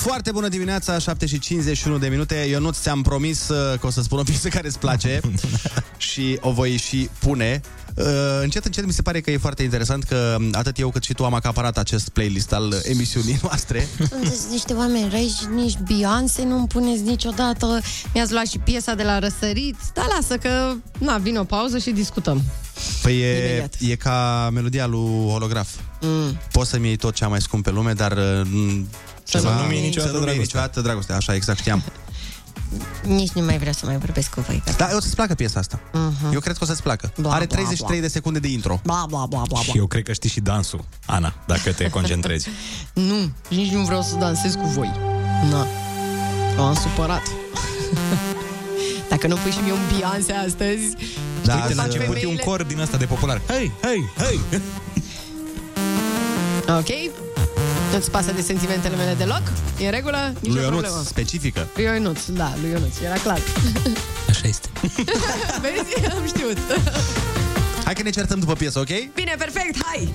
[0.00, 2.46] Foarte bună dimineața, 7 și 51 de minute.
[2.48, 5.20] Eu nu ți-am promis uh, că o să spun o piesă care îți place
[5.96, 7.60] și o voi și pune.
[7.94, 8.04] Uh,
[8.42, 11.12] încet, încet mi se pare că e foarte interesant că um, atât eu cât și
[11.12, 13.88] tu am acaparat acest playlist al uh, emisiunii noastre.
[14.08, 17.80] Sunteți niște oameni răi și nici Beyoncé nu-mi puneți niciodată.
[18.14, 19.76] Mi-ați luat și piesa de la răsărit.
[19.94, 22.42] Da, lasă că, na, vine o pauză și discutăm.
[23.02, 23.74] Păi e, Imediat.
[23.78, 25.68] e ca melodia lui Holograf.
[26.00, 26.38] Mm.
[26.52, 28.18] Poți să-mi iei tot cea mai scump pe lume, dar
[29.38, 30.60] uh, Să nu-mi iei niciodată să nu-mi iei dragostea.
[30.60, 31.12] niciodată dragoste.
[31.12, 31.82] Așa, exact, știam.
[33.02, 34.62] Nici nu mai vreau să mai vorbesc cu voi.
[34.76, 35.80] Da, o să-ți placă piesa asta.
[35.92, 36.32] Mhm.
[36.32, 37.12] Eu cred că o să-ți placă.
[37.18, 38.06] Bla, Are bla, 33 bla.
[38.06, 38.80] de secunde de intro.
[38.84, 39.74] Bla, bla, bla, bla, Și bla.
[39.80, 42.48] eu cred că știi și dansul, Ana, dacă te concentrezi.
[42.92, 44.90] Nu, nici nu vreau să dansez cu voi.
[45.50, 45.66] Na,
[46.56, 47.22] m-am supărat.
[49.08, 50.96] Dacă nu pui și mie un Beyoncé astăzi...
[51.44, 52.42] Da, știi Uite, la cum fac început e un femeile?
[52.42, 53.40] cor din ăsta de popular.
[53.48, 54.40] Hei, hei, hei!
[56.68, 56.88] Ok?
[57.92, 59.42] Nu-ți pasă de sentimentele mele deloc?
[59.78, 60.32] E în regulă?
[60.40, 61.02] Nici Lui o Ionuț, problemă.
[61.04, 61.68] specifică.
[61.74, 63.38] Lui Ionuț, da, lui Ionuț, era clar.
[64.30, 64.68] Așa este.
[65.62, 66.10] Vezi?
[66.16, 66.58] Am știut.
[67.84, 68.88] Hai că ne certăm după piesă, ok?
[69.14, 70.12] Bine, perfect, hai!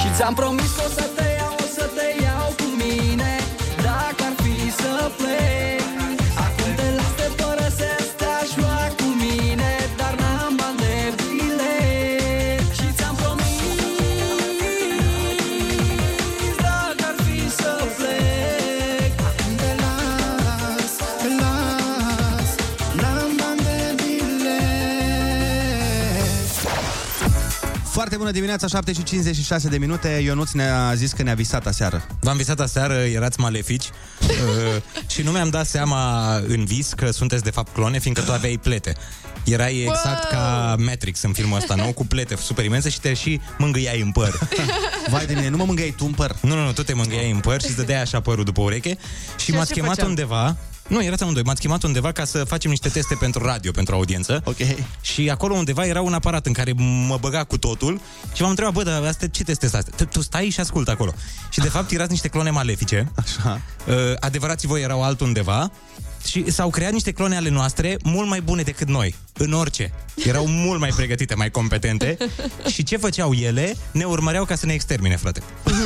[0.00, 3.38] Și ți-am promis că o să te iau, o să te iau cu mine
[3.76, 5.39] Dacă ar fi să plec
[28.30, 30.08] bună dimineața, 7 și 56 de minute.
[30.08, 32.06] Ionuț ne-a zis că ne-a visat aseară.
[32.20, 33.84] V-am visat aseară, erați malefici
[34.20, 38.32] uh, și nu mi-am dat seama în vis că sunteți de fapt clone, fiindcă tu
[38.32, 38.94] aveai plete.
[39.44, 43.40] Erai exact ca Matrix în filmul ăsta, nou, cu plete super imense și te și
[43.58, 44.38] mângâiai în păr.
[45.10, 46.36] Vai de mine, nu mă mângâiai tu în păr?
[46.40, 48.98] Nu, nu, nu, tu te mângâiai în păr și îți dădeai așa părul după ureche
[49.38, 50.08] și, Și m-ați așa chemat făceam.
[50.08, 50.56] undeva
[50.88, 51.42] nu, erați amândoi.
[51.42, 54.40] M-ați chemat undeva ca să facem niște teste pentru radio, pentru audiență.
[54.44, 54.56] Ok.
[55.00, 56.72] Și acolo undeva era un aparat în care
[57.06, 58.00] mă băga cu totul
[58.34, 59.94] și m-am întrebat, bă, dar astea, ce teste sunt astea?
[59.96, 61.12] Tu- Tu stai și ascultă acolo.
[61.50, 63.12] Și de fapt erați niște clone malefice.
[63.16, 63.60] Așa.
[63.86, 65.70] Uh, adevărații voi erau altundeva
[66.26, 69.92] și s-au creat niște clone ale noastre mult mai bune decât noi, în orice.
[70.24, 72.16] Erau mult mai pregătite, mai competente
[72.72, 73.76] și ce făceau ele?
[73.92, 75.42] Ne urmăreau ca să ne extermine, frate.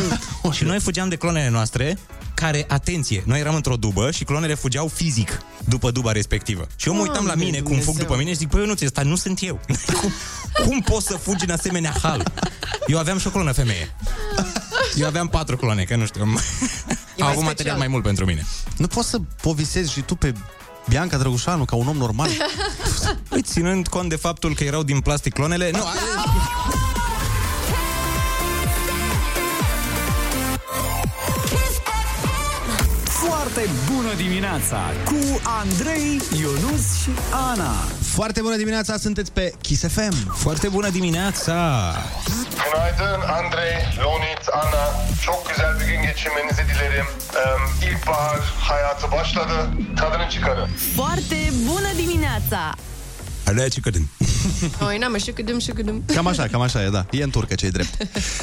[0.57, 1.99] și noi fugeam de clonele noastre
[2.35, 6.67] care, atenție, noi eram într-o dubă și clonele fugeau fizic după duba respectivă.
[6.77, 8.03] Și eu mă uitam la Doamne mine cum fug Dumnezeu.
[8.07, 9.61] după mine și zic, băi, eu nu ți ăsta nu sunt eu.
[10.01, 10.13] cum,
[10.67, 12.33] cum poți să fugi în asemenea hal?
[12.87, 13.95] Eu aveam și o clonă femeie.
[14.97, 16.23] Eu aveam patru clone, că nu știu.
[16.23, 16.39] Au mai
[17.17, 17.45] avut special.
[17.45, 18.47] material mai mult pentru mine.
[18.77, 20.35] Nu poți să povisezi și tu pe
[20.89, 22.29] Bianca Drăgușanu ca un om normal?
[23.29, 25.83] Păi, ținând cont de faptul că erau din plastic clonele, nu,
[33.55, 37.11] Foarte bună dimineața cu Andrei, Ionus și
[37.51, 37.73] Ana.
[38.03, 40.35] Foarte bună dimineața, sunteți pe Kiss FM.
[40.37, 41.55] Foarte bună dimineața.
[42.63, 44.85] Günaydın Andrei, Lonit, Anna.
[45.25, 47.07] Çok güzel bir gün geçirmenizi dilerim.
[47.11, 49.57] Ee, ilkbahar hayatı başladı.
[49.97, 50.69] Tadını çıkarın.
[50.97, 51.37] Foarte
[51.69, 52.75] bună dimineața!
[53.45, 54.09] Alea ce cădem.
[54.87, 56.03] Oi, n-am și câdâm și câdâm.
[56.07, 57.07] Cam așa, cam așa e, da.
[57.11, 57.97] E în turcă ce e drept.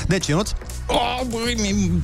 [0.08, 0.50] Deci, Ionuț?
[0.88, 2.04] Oh, băi, mi-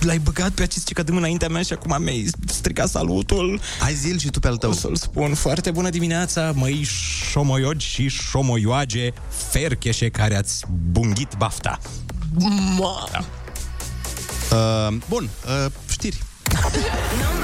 [0.00, 3.60] l-ai băgat pe acest cicădâm înaintea mea și acum mi-ai stricat salutul.
[3.80, 4.70] Hai zil și tu pe al tău.
[4.70, 5.34] O să-l spun.
[5.34, 6.82] Foarte bună dimineața, măi
[7.30, 9.10] șomoiogi și șomoioage
[9.50, 11.78] fercheșe care ați bunghit bafta.
[12.78, 13.08] Ma.
[13.12, 13.24] Da.
[14.56, 15.28] Uh, bun,
[15.64, 16.22] uh, știri.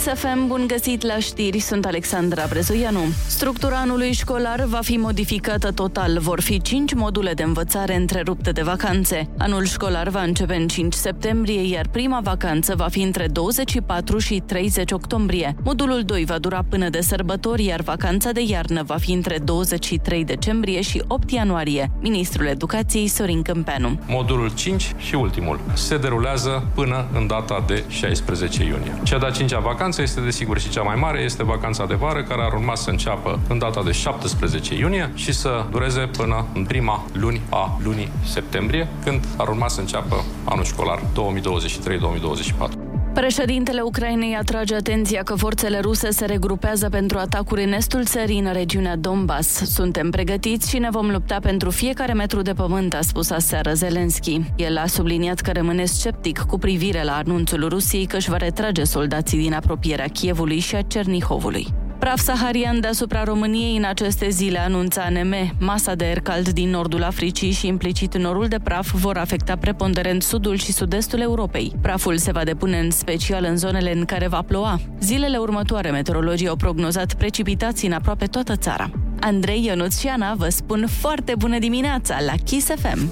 [0.00, 3.00] Kiss FM, bun găsit la știri, sunt Alexandra Brezoianu.
[3.26, 6.18] Structura anului școlar va fi modificată total.
[6.18, 9.28] Vor fi 5 module de învățare întrerupte de vacanțe.
[9.38, 14.42] Anul școlar va începe în 5 septembrie, iar prima vacanță va fi între 24 și
[14.46, 15.56] 30 octombrie.
[15.62, 20.24] Modulul 2 va dura până de sărbători, iar vacanța de iarnă va fi între 23
[20.24, 21.90] decembrie și 8 ianuarie.
[22.00, 23.98] Ministrul Educației Sorin Câmpeanu.
[24.08, 29.00] Modulul 5 și ultimul se derulează până în data de 16 iunie.
[29.02, 32.42] Cea de-a cincea vacanță este desigur și cea mai mare, este vacanța de vară, care
[32.42, 37.04] ar urma să înceapă în data de 17 iunie și să dureze până în prima
[37.12, 42.89] luni a lunii septembrie, când ar urma să înceapă anul școlar 2023-2024.
[43.14, 48.52] Președintele Ucrainei atrage atenția că forțele ruse se regrupează pentru atacuri în estul țării, în
[48.52, 49.48] regiunea Donbass.
[49.48, 54.40] Suntem pregătiți și ne vom lupta pentru fiecare metru de pământ, a spus aseară Zelenski.
[54.56, 58.84] El a subliniat că rămâne sceptic cu privire la anunțul Rusiei că își va retrage
[58.84, 61.66] soldații din apropierea Kievului și a Cernihovului.
[62.00, 65.34] Praf saharian deasupra României în aceste zile, anunța ANM.
[65.58, 70.22] Masa de aer cald din nordul Africii și implicit norul de praf vor afecta preponderent
[70.22, 71.72] sudul și sud-estul Europei.
[71.82, 74.80] Praful se va depune în special în zonele în care va ploua.
[75.00, 78.90] Zilele următoare, meteorologii au prognozat precipitații în aproape toată țara.
[79.20, 83.08] Andrei Ionuț și Ana vă spun foarte bună dimineața la Kiss FM!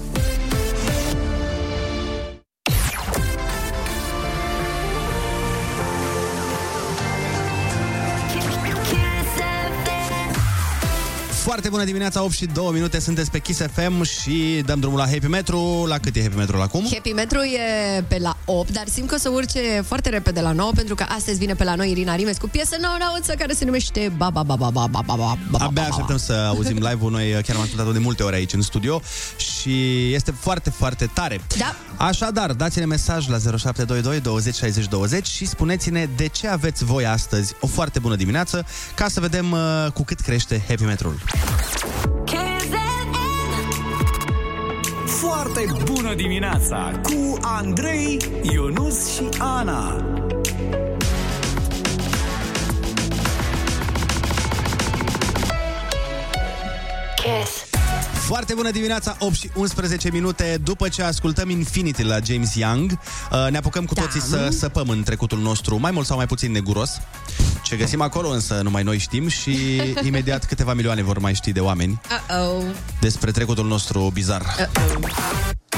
[11.49, 15.05] Foarte bună dimineața, 8 și 2 minute, sunteți pe Kiss FM și dăm drumul la
[15.05, 15.85] Happy Metro.
[15.87, 16.87] La cât e Happy Metro acum?
[16.93, 20.51] Happy Metro e pe la 8, dar simt că o să urce foarte repede la
[20.51, 23.53] 9, pentru că astăzi vine pe la noi Irina Rimes cu piesă nouă nouță care
[23.53, 26.77] se numește Ba Ba Ba Ba Ba Ba Ba Ba Ba Abia așteptăm să auzim
[26.77, 27.11] live-ul.
[27.11, 29.01] Noi chiar am ascultat-o de multe ori aici în studio
[29.37, 31.41] și este foarte, foarte tare.
[31.57, 31.75] Da.
[32.05, 37.53] Așadar, dați-ne mesaj la 0722 20 60 20 și spuneți-ne de ce aveți voi astăzi
[37.59, 39.59] o foarte bună dimineață ca să vedem uh,
[39.93, 41.19] cu cât crește Happy Metrul.
[45.05, 50.05] Foarte bună dimineața cu Andrei, Ionus și Ana.
[57.15, 57.67] Kiss.
[58.27, 63.47] Foarte bună dimineața, 8 și 11 minute După ce ascultăm Infinity la James Young uh,
[63.51, 66.99] Ne apucăm cu toții să săpăm în trecutul nostru Mai mult sau mai puțin neguros
[67.69, 71.59] Ce găsim acolo însă numai noi știm Și imediat câteva milioane vor mai ști de
[71.59, 72.63] oameni Uh-oh.
[72.99, 75.68] Despre trecutul nostru bizar Uh-oh.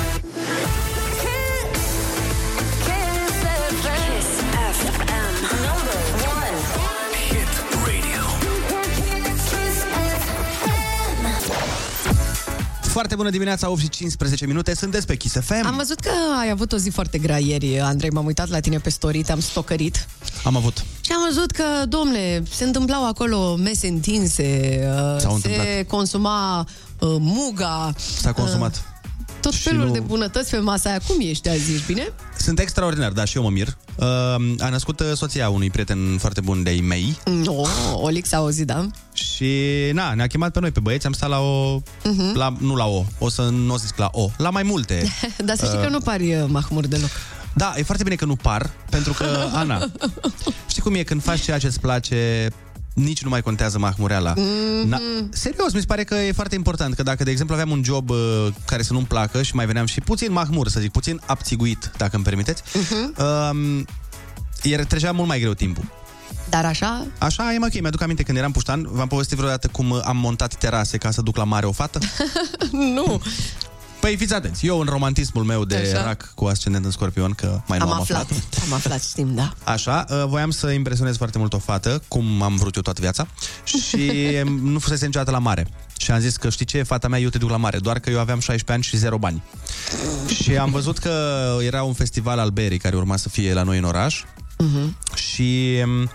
[12.91, 15.65] Foarte bună dimineața, 8 și 15 minute, sunteți pe Kiss FM.
[15.65, 18.77] Am văzut că ai avut o zi foarte grea ieri, Andrei, m-am uitat la tine
[18.77, 20.07] pe story, te-am stocărit.
[20.43, 20.83] Am avut.
[21.01, 25.83] Și am văzut că, domne, se întâmplau acolo mese întinse, uh, S-au se întâmplat.
[25.87, 26.59] consuma
[26.99, 27.93] uh, muga.
[28.19, 28.75] S-a consumat.
[28.75, 28.90] Uh,
[29.41, 30.99] tot Și felul nu- de bunătăți pe masa aia.
[31.07, 32.13] Cum ești azi, ești bine?
[32.37, 33.67] Sunt extraordinar, da, și eu mă mir.
[33.95, 34.05] Uh,
[34.59, 37.17] a născut uh, soția unui prieten foarte bun de-ai mei.
[37.25, 37.53] No,
[37.93, 38.87] Olix a auzit, da?
[39.13, 39.53] Și,
[39.93, 41.81] na, ne-a chemat pe noi, pe băieți, am stat la o...
[42.03, 42.35] Mhm.
[42.37, 45.03] La, nu la o, o să nu o zic la o, la mai multe.
[45.45, 47.09] Dar să știi Uh, că nu pari uh, mahmur deloc.
[47.53, 49.87] Da, e foarte bine că nu par, pentru că, Ana,
[50.67, 52.47] știi cum e când faci ceea ce îți place,
[52.93, 54.33] nici nu mai contează mahmureala.
[54.37, 54.87] Mhm.
[54.87, 54.99] Na,
[55.29, 58.09] serios, mi se pare că e foarte important, că dacă, de exemplu, aveam un job
[58.09, 61.91] uh, care să nu-mi placă și mai veneam și puțin mahmur, să zic, puțin abțiguit,
[61.97, 63.15] dacă îmi permiteți, Mhm.
[63.17, 63.83] uh,
[64.63, 65.83] iar trecea mult mai greu timpul.
[66.49, 69.89] Dar așa, Așa e mai ok, mi-aduc aminte când eram puștan, v-am povestit vreodată cum
[69.89, 71.99] uh, am montat terase ca să duc la mare o fată?
[72.95, 73.21] nu.
[74.01, 76.03] Păi fiți atenți, eu în romantismul meu de Așa.
[76.03, 78.29] rac cu ascendent în scorpion, că mai nu am am, aflat.
[78.63, 79.53] Am aflat, știm, da.
[79.73, 83.27] Așa, uh, voiam să impresionez foarte mult o fată, cum am vrut eu toată viața,
[83.63, 84.11] și
[84.71, 85.67] nu fusese niciodată la mare.
[85.97, 88.09] Și am zis că știi ce, fata mea, eu te duc la mare, doar că
[88.09, 89.43] eu aveam 16 ani și zero bani.
[90.41, 91.13] și am văzut că
[91.61, 94.23] era un festival al berii care urma să fie la noi în oraș
[94.57, 94.97] Mhm.
[95.15, 96.09] și um,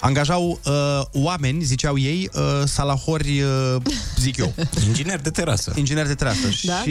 [0.00, 0.72] angajau uh,
[1.12, 3.82] oameni, ziceau ei, uh, salahori, uh,
[4.18, 4.54] zic eu.
[4.86, 5.72] Inginer de terasă.
[5.76, 6.46] Inginer de terasă.
[6.62, 6.90] Da, și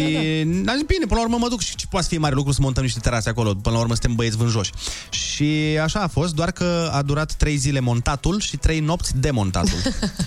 [0.64, 2.36] da, am zis, bine, până la urmă mă duc și ce poate să fie mare
[2.36, 3.54] lucru să montăm niște terase acolo.
[3.54, 4.72] Până la urmă suntem băieți vânjoși.
[5.10, 9.80] Și așa a fost, doar că a durat trei zile montatul și trei nopți demontatul.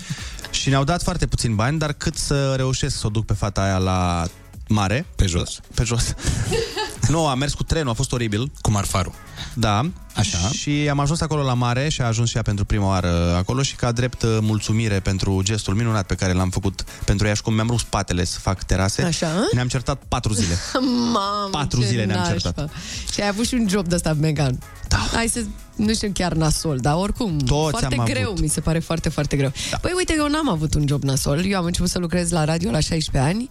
[0.51, 3.63] și ne-au dat foarte puțin bani, dar cât să reușesc să o duc pe fata
[3.63, 4.27] aia la
[4.69, 5.07] mare.
[5.17, 5.61] Pe jos.
[5.75, 6.15] Pe jos.
[7.09, 8.51] nu, a mers cu trenul, a fost oribil.
[8.61, 9.13] Cu marfarul.
[9.55, 9.91] Da.
[10.15, 10.39] Așa.
[10.49, 13.63] Și am ajuns acolo la mare și a ajuns și ea pentru prima oară acolo
[13.63, 17.43] și ca drept uh, mulțumire pentru gestul minunat pe care l-am făcut pentru ea și
[17.43, 19.03] cum mi-am rupt spatele să fac terase.
[19.03, 19.49] Așa?
[19.53, 20.55] Ne-am certat patru zile.
[21.13, 22.39] Mamă, Patru ce zile ne-am nașpa.
[22.39, 22.71] certat.
[23.13, 24.51] Și ai avut și un job de ăsta mega.
[24.89, 24.97] Da.
[25.13, 25.41] Hai să,
[25.77, 28.41] nu știu chiar nasol, dar oricum, Toți foarte am greu, avut.
[28.41, 29.53] mi se pare foarte, foarte greu.
[29.71, 29.77] Da.
[29.77, 31.45] Păi uite, eu n-am avut un job nasol.
[31.45, 33.49] Eu am început să lucrez la radio la 16 ani.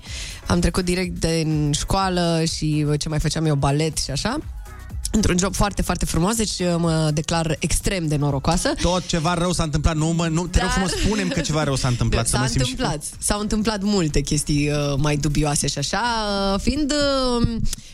[0.47, 4.37] Am trecut direct din școală și bă, ce mai făceam eu, balet și așa.
[5.11, 8.73] Într-un job foarte, foarte frumos, deci mă declar extrem de norocoasă.
[8.81, 11.75] Tot ceva rău s-a întâmplat, nu, mă, nu te rog frumos, spunem că ceva rău
[11.75, 12.27] s-a întâmplat.
[12.27, 13.03] să S-a mă simt și- întâmplat.
[13.19, 16.01] S-au întâmplat multe chestii uh, mai dubioase și așa,
[16.53, 16.91] uh, fiind,
[17.41, 17.47] uh,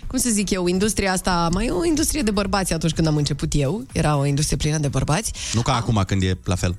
[0.07, 3.15] cum să zic eu, industria asta, mai e o industrie de bărbați atunci când am
[3.15, 3.83] început eu.
[3.91, 5.31] Era o industrie plină de bărbați.
[5.53, 6.75] Nu ca acum când e la fel.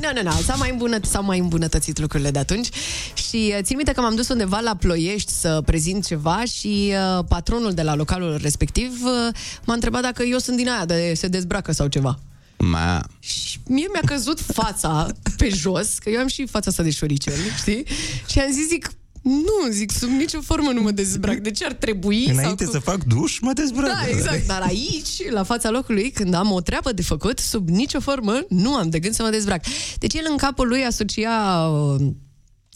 [0.00, 2.68] nu, nu, nu, s-au mai, îmbunăt- s-au mai îmbunătățit lucrurile de atunci
[3.14, 7.24] și uh, țin minte că m-am dus undeva la Ploiești să prezint ceva și uh,
[7.28, 9.21] patronul de la localul respectiv uh,
[9.64, 12.18] m-a întrebat dacă eu sunt din aia de se dezbracă sau ceva.
[12.58, 13.02] Ma.
[13.18, 15.06] Și mie mi-a căzut fața
[15.36, 17.84] pe jos, că eu am și fața asta de șoricel, știi?
[18.26, 18.90] Și am zis, zic,
[19.22, 21.36] nu, zic, sub nicio formă nu mă dezbrac.
[21.36, 22.26] De ce ar trebui?
[22.26, 23.88] Înainte sau să fac duș, mă dezbrac.
[23.88, 24.46] Da, exact.
[24.46, 28.74] Dar aici, la fața locului, când am o treabă de făcut, sub nicio formă nu
[28.74, 29.64] am de gând să mă dezbrac.
[29.98, 32.00] Deci el în capul lui asocia uh,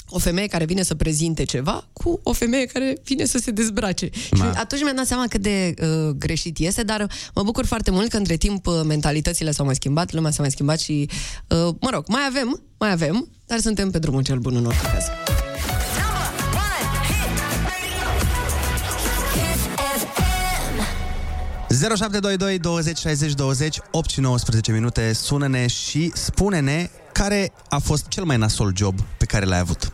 [0.08, 4.10] o femeie care vine să prezinte ceva cu o femeie care vine să se dezbrace.
[4.12, 8.08] Și atunci mi-am dat seama cât de uh, greșit este, dar mă bucur foarte mult
[8.08, 11.08] că între timp uh, mentalitățile s-au mai schimbat, lumea s-a mai schimbat și,
[11.48, 14.82] uh, mă rog, mai avem, mai avem, dar suntem pe drumul cel bun în orice
[14.92, 15.04] caz.
[21.76, 28.24] 0722 20 60 20 8 și 19 minute Sună-ne și spune-ne care a fost cel
[28.24, 29.92] mai nasol job pe care l-ai avut?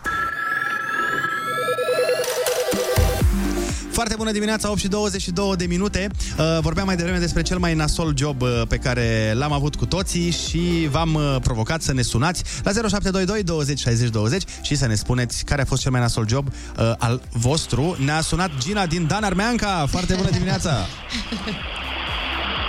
[3.91, 6.09] Foarte bună dimineața, 8 și 22 de minute.
[6.39, 9.87] Uh, vorbeam mai devreme despre cel mai nasol job uh, pe care l-am avut cu
[9.87, 14.87] toții și v-am uh, provocat să ne sunați la 0722 20 60 20 și să
[14.87, 17.97] ne spuneți care a fost cel mai nasol job uh, al vostru.
[18.05, 19.87] Ne-a sunat Gina din Dan Armeanca.
[19.91, 20.71] Foarte bună dimineața!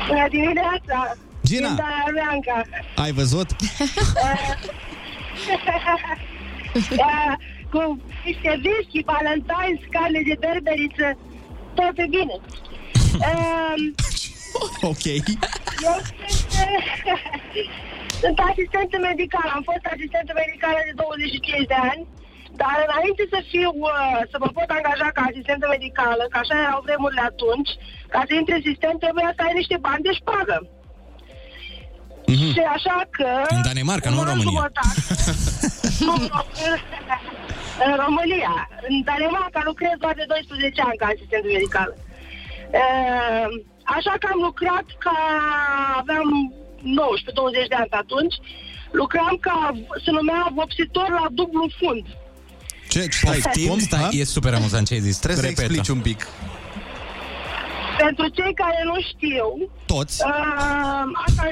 [0.08, 1.18] Bună dimineața!
[1.44, 1.68] Gina!
[1.68, 2.64] Din Darameanca.
[2.96, 3.50] Ai văzut?
[7.02, 7.36] Da,
[7.74, 7.82] cu
[8.26, 11.08] niște whisky, valentine, scale de berberiță,
[11.78, 12.36] tot e bine.
[13.30, 13.82] Um,
[14.92, 15.06] ok.
[15.88, 17.22] eu sunt,
[18.22, 19.50] sunt asistentă medicală.
[19.58, 22.04] Am fost asistentă medicală de 25 de ani.
[22.62, 26.80] Dar înainte să fiu, uh, să mă pot angaja ca asistentă medicală, că așa erau
[26.88, 27.72] vremurile atunci,
[28.14, 30.58] ca să intri în sistem trebuia să ai niște bani de șpagă.
[32.56, 33.28] Și așa că...
[33.56, 34.52] În Danemarca, nu în un an România.
[34.52, 35.02] jumătate-
[36.08, 36.40] nu, nu,
[37.88, 38.54] în România.
[38.90, 41.90] În Danemarca lucrez doar de 12 ani ca asistent medical.
[42.82, 43.48] Uh,
[43.98, 45.18] Așa că am lucrat ca...
[46.02, 46.28] aveam
[47.66, 48.36] 19-20 de ani pe atunci.
[49.02, 49.58] Lucram ca,
[50.04, 52.06] se numea vopsitor la dublu fund.
[52.90, 53.02] Ce?
[53.10, 53.80] Stai, Poftim?
[53.80, 55.18] Stai, e super amuzant ce ai zis.
[55.18, 55.64] Trebuie să Repetă.
[55.66, 56.28] explici un pic.
[57.98, 59.48] Pentru cei care nu știu,
[59.86, 60.22] Toți.
[60.26, 61.44] uh, asta,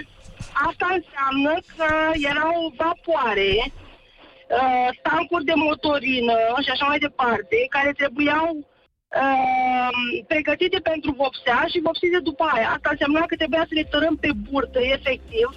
[0.54, 1.88] asta înseamnă că
[2.32, 9.92] erau vapoare, uh, tancuri de motorină și așa mai departe, care trebuiau uh,
[10.28, 12.70] pregătite pentru vopsea și vopsite după aia.
[12.70, 15.48] Asta însemna că trebuia să le tărăm pe burtă, efectiv,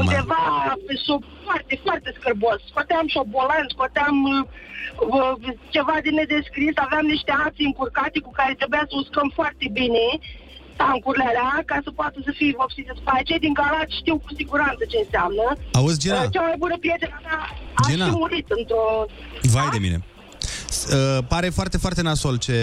[0.00, 0.42] undeva
[0.86, 2.58] pe sub foarte, foarte scârbos.
[2.70, 4.42] Scoteam șobolan, scoteam uh,
[5.16, 10.06] uh, ceva de nedescris, aveam niște ați încurcate cu care trebuia să uscăm foarte bine
[10.82, 13.22] tancurile alea ca să poată să fie vopsite după aia.
[13.30, 15.46] Cei din Galați știu cu siguranță ce înseamnă.
[15.78, 16.20] Auzi, Gina?
[16.22, 17.38] Uh, Cea mai bună prietenă mea
[17.80, 18.04] a Gina?
[18.06, 18.82] și murit într-o...
[19.54, 19.98] Vai de mine.
[20.76, 22.58] S- Uh, pare foarte, foarte nasol ce,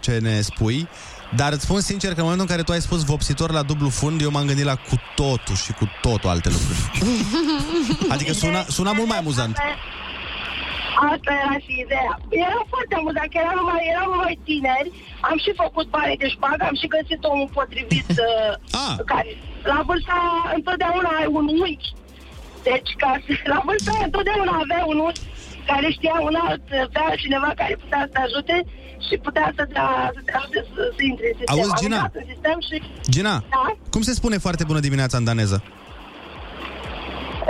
[0.00, 0.88] ce ne spui,
[1.36, 3.88] dar îți spun sincer că în momentul în care tu ai spus vopsitor la dublu
[3.88, 6.78] fund, eu m-am gândit la cu totul și cu totul alte lucruri.
[8.14, 9.56] Adică suna, suna mult mai amuzant.
[11.12, 12.14] Asta era și ideea.
[12.46, 14.90] Era foarte amuzant, că eram numai, eram numai tineri,
[15.28, 18.52] am și făcut bani de șpagă, am și găsit omul potrivit uh,
[19.12, 19.30] care
[19.72, 20.16] la vârsta
[20.58, 21.90] întotdeauna ai un unchi.
[22.68, 25.20] Deci ca să, la vârsta aia întotdeauna avea un unchi
[25.70, 28.56] care știa un alt, avea cineva care putea să te ajute
[29.06, 29.80] și putea să te,
[30.16, 31.54] să te ajute să, să intri în sistem.
[31.56, 31.96] Auzi, Am Gina?
[31.96, 32.76] intrat în sistem și...
[33.14, 33.64] Gina, Da?
[33.90, 35.58] cum se spune foarte bună dimineața în daneză?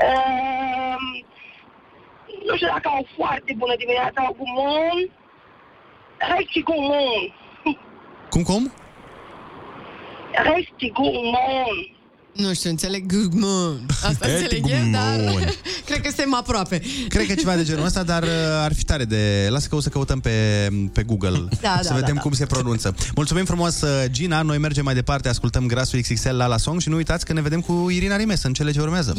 [0.07, 1.05] Um,
[2.47, 4.99] nu știu dacă au foarte bună dimineața, gumon.
[6.37, 7.23] Rigtig gumon.
[8.33, 8.73] Cum, cum?
[10.55, 11.77] Rigtig gumon.
[12.33, 13.87] Nu știu, înțeleg Gugmon.
[14.03, 15.21] Asta înțeleg eu, dar
[15.87, 16.83] cred că suntem aproape.
[17.09, 18.29] Cred că ceva de genul ăsta, dar uh,
[18.63, 19.47] ar fi tare de...
[19.51, 22.21] Lasă că o să căutăm pe, pe Google Da, să da, vedem da, da.
[22.21, 22.95] cum se pronunță.
[23.15, 24.43] Mulțumim frumos, uh, Gina.
[24.43, 27.41] Noi mergem mai departe, ascultăm Grasul XXL la la song și nu uitați că ne
[27.41, 29.15] vedem cu Irina Rimes în cele ce urmează.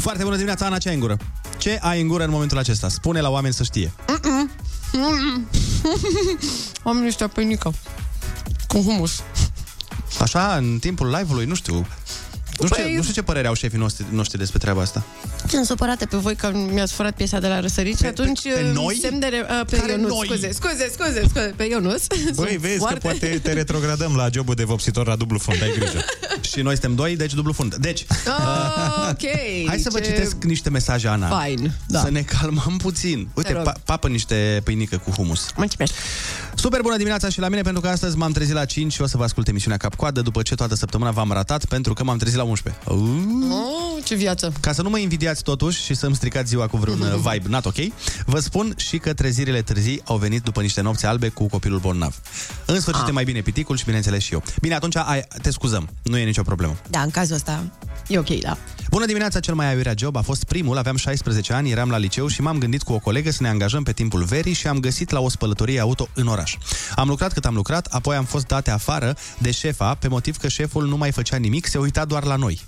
[0.00, 1.16] Foarte bună dimineața, Ana, ce ai în gură?
[1.58, 2.88] Ce ai în gură în momentul acesta?
[2.88, 3.92] Spune la oameni să știe.
[4.06, 4.50] Mm-mm.
[4.92, 5.48] Mm-mm.
[6.88, 7.72] Am niște pâinică
[8.66, 9.22] cu humus.
[10.20, 11.86] Așa, în timpul live-ului, nu știu.
[12.60, 15.02] Nu știu, Păi- nu știu ce părere au șefii noștri, noștri despre treaba asta.
[15.48, 18.42] Sunt supărate pe voi că mi-ați furat piesa de la răsărit și atunci...
[18.42, 18.98] pe uh, noi?
[19.02, 19.46] Semn de re...
[19.60, 20.26] uh, pe Care Ionuț, noi?
[20.26, 22.06] scuze, scuze, scuze, scuze, pe Ionuț.
[22.34, 25.62] Băi, Sunt vezi foarte- că poate te retrogradăm la jobul de vopsitor la dublu fund,
[25.62, 26.04] ai grijă.
[26.52, 27.74] și noi suntem doi, deci dublu fund.
[27.74, 29.30] Deci, Ah, ok.
[29.66, 31.28] Hai să vă ce citesc niște mesaje, Ana.
[31.28, 32.00] Fain, da.
[32.00, 33.28] Să ne calmăm puțin.
[33.34, 33.68] Uite, Te rog.
[33.72, 35.46] pa- papă niște pâinică cu humus.
[35.56, 35.92] Mulțumesc.
[36.60, 39.06] Super bună dimineața și la mine, pentru că astăzi m-am trezit la 5 și o
[39.06, 42.36] să vă ascult emisiunea Cap-Coadă, după ce toată săptămâna v-am ratat, pentru că m-am trezit
[42.36, 42.82] la 11.
[42.86, 42.96] Uh.
[43.50, 44.52] Oh, ce viață.
[44.60, 47.66] Ca să nu mă invidiați totuși și să-mi stricați ziua cu vreun uh, vibe not
[47.66, 47.74] ok,
[48.26, 52.20] vă spun și că trezirile târzii au venit după niște nopți albe cu copilul bolnav.
[52.66, 54.42] În sfârșit e mai bine piticul și bineînțeles și eu.
[54.60, 56.76] Bine, atunci ai, te scuzăm, nu e nicio problemă.
[56.90, 57.64] Da, în cazul ăsta
[58.06, 58.56] e ok, da.
[58.90, 62.26] Bună dimineața, cel mai aiurea job a fost primul, aveam 16 ani, eram la liceu
[62.26, 65.10] și m-am gândit cu o colegă să ne angajăm pe timpul verii și am găsit
[65.10, 66.49] la o spălătorie auto în oraș.
[66.96, 70.48] Am lucrat cât am lucrat, apoi am fost date afară de șefa pe motiv că
[70.48, 72.60] șeful nu mai făcea nimic, se uita doar la noi.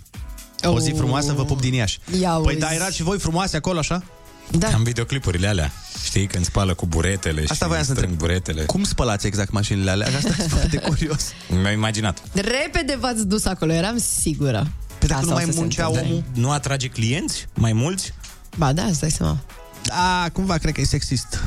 [0.64, 0.96] O zi Oh.
[0.98, 1.98] frumoasă, vă pup din Iași.
[2.20, 2.56] Ia Păi uzi.
[2.64, 4.02] da, erați și voi frumoase acolo, așa?
[4.50, 4.68] Da.
[4.68, 5.72] Am videoclipurile alea.
[6.04, 8.28] Știi, când spală cu buretele Asta și voiam să strâng întreb.
[8.28, 8.64] buretele.
[8.64, 10.06] Cum spălați exact mașinile alea?
[10.16, 11.22] Asta e foarte curios.
[11.48, 12.22] Mi-am imaginat.
[12.32, 14.70] Repede v-ați dus acolo, eram sigură.
[14.98, 16.10] Pe dacă Asta nu o mai să se muncea întâmple.
[16.10, 16.24] omul?
[16.34, 17.46] Nu atrage clienți?
[17.54, 18.12] Mai mulți?
[18.56, 19.38] Ba da, îți dai seama.
[19.82, 21.40] Da, cumva cred că e sexist.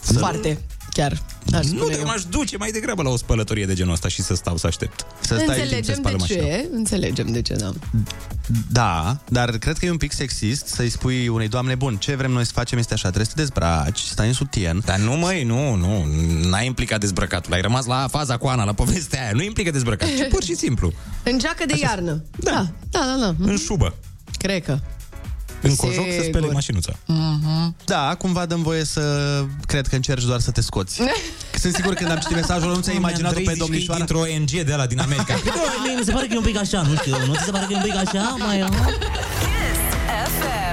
[0.00, 0.58] Foarte.
[0.92, 1.22] Chiar.
[1.54, 2.06] Aș Nu, spune dar eu.
[2.06, 5.06] m-aș duce mai degrabă la o spălătorie de genul ăsta și să stau să aștept.
[5.20, 6.44] Să stai în timp, să Înțelegem spală de mașina.
[6.44, 7.70] ce, înțelegem de ce, da.
[8.70, 12.30] Da, dar cred că e un pic sexist să-i spui unei doamne, bun, ce vrem
[12.30, 14.82] noi să facem este așa, trebuie să te dezbraci, să stai în sutien.
[14.84, 16.06] Dar nu, măi, nu, nu,
[16.48, 17.52] n-ai implicat dezbrăcatul.
[17.52, 19.30] Ai rămas la faza cu Ana, la povestea aia.
[19.34, 20.92] Nu implică dezbrăcat, ci pur și simplu.
[21.22, 22.24] În geacă de iarnă.
[22.36, 23.16] Da, da, da.
[23.38, 23.50] da.
[23.50, 23.94] În șubă.
[24.38, 24.78] Cred că.
[25.62, 26.52] În cojoc să spele Sigur.
[26.52, 26.92] mașinuța.
[27.06, 27.74] Mhm.
[27.84, 29.00] Da, cumva dăm voie să
[29.66, 30.98] cred că încerci doar să te scoți.
[31.52, 33.96] Că Sunt sigur când am citit mesajul, nu ți-ai imaginat pe domnișoara.
[34.04, 35.34] dintr-o ONG de la din America.
[35.84, 37.64] Mie mi se pare că e un pic așa, nu știu, nu ți se pare
[37.66, 38.36] că e un pic așa?
[38.38, 38.64] Mai,
[40.24, 40.69] FM.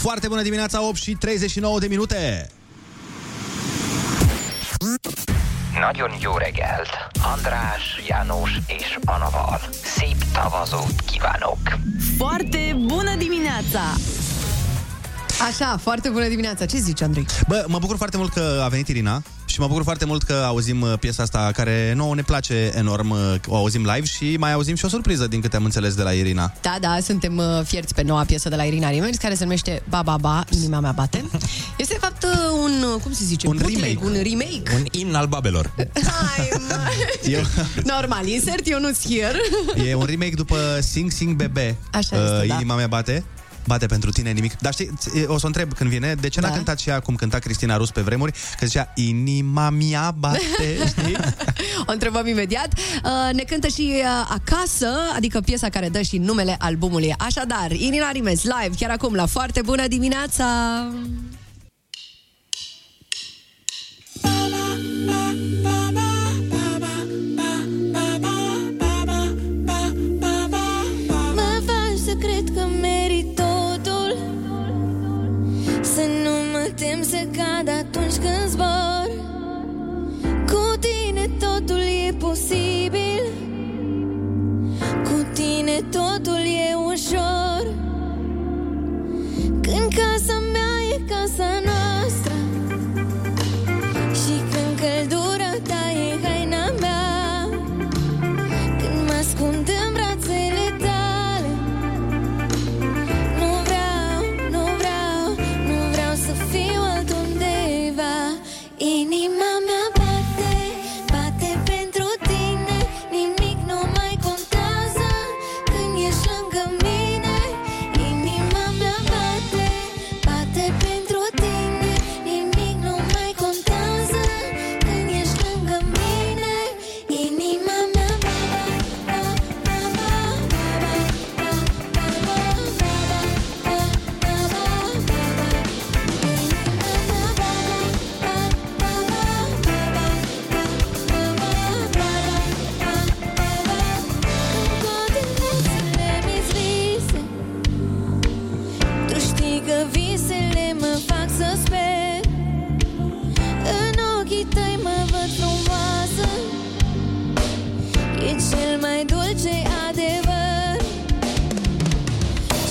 [0.00, 2.50] Foarte bună dimineața, 8 și 39 de minute.
[5.80, 6.88] Nagyon jó reggelt!
[7.34, 9.60] András, János és Anaval.
[9.84, 11.58] Szép tavazót kívánok!
[12.16, 13.80] Foarte bună dimineața!
[15.48, 16.66] Așa, foarte bună dimineața.
[16.66, 17.26] Ce zici, Andrei?
[17.48, 20.32] Bă, mă bucur foarte mult că a venit Irina și mă bucur foarte mult că
[20.46, 24.52] auzim uh, piesa asta care nouă ne place enorm, uh, o auzim live și mai
[24.52, 26.52] auzim și o surpriză din câte am înțeles de la Irina.
[26.60, 29.82] Da, da, suntem uh, fierți pe noua piesă de la Irina Rimers, care se numește
[29.88, 31.24] Ba, ba, ba, inima mea bate.
[31.76, 32.30] Este, de fapt, uh,
[32.62, 33.46] un, uh, cum se zice?
[33.46, 34.04] Un Bootleg, remake.
[34.04, 34.74] Un remake.
[34.74, 35.70] Un in al babelor.
[37.24, 37.42] Eu,
[37.84, 39.36] Normal, insert Ionuț here.
[39.88, 41.76] e un remake după Sing Sing Bebe.
[41.92, 42.54] Așa este, da.
[42.54, 43.24] Inima mea bate.
[43.70, 44.58] Bate pentru tine nimic.
[44.58, 46.54] Dar știi, ți- o să o întreb când vine, de ce n-a Da.
[46.54, 48.32] cântat și ea cum cânta Cristina Rus pe vremuri?
[48.58, 51.16] Că zicea, inima mea bate, știi?
[51.88, 52.68] O întrebăm imediat.
[53.04, 57.14] Uh, ne cântă și uh, acasă, adică piesa care dă și numele albumului.
[57.18, 60.44] Așadar, Irina Rimes, live, chiar acum, la foarte bună dimineața!
[64.22, 64.69] Mă
[77.10, 79.10] să cad atunci când zbor.
[80.46, 83.22] Cu tine totul e posibil.
[85.04, 87.62] Cu tine totul e ușor.
[89.62, 91.79] Când casa mea e casa noastră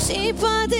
[0.10, 0.79] Și poate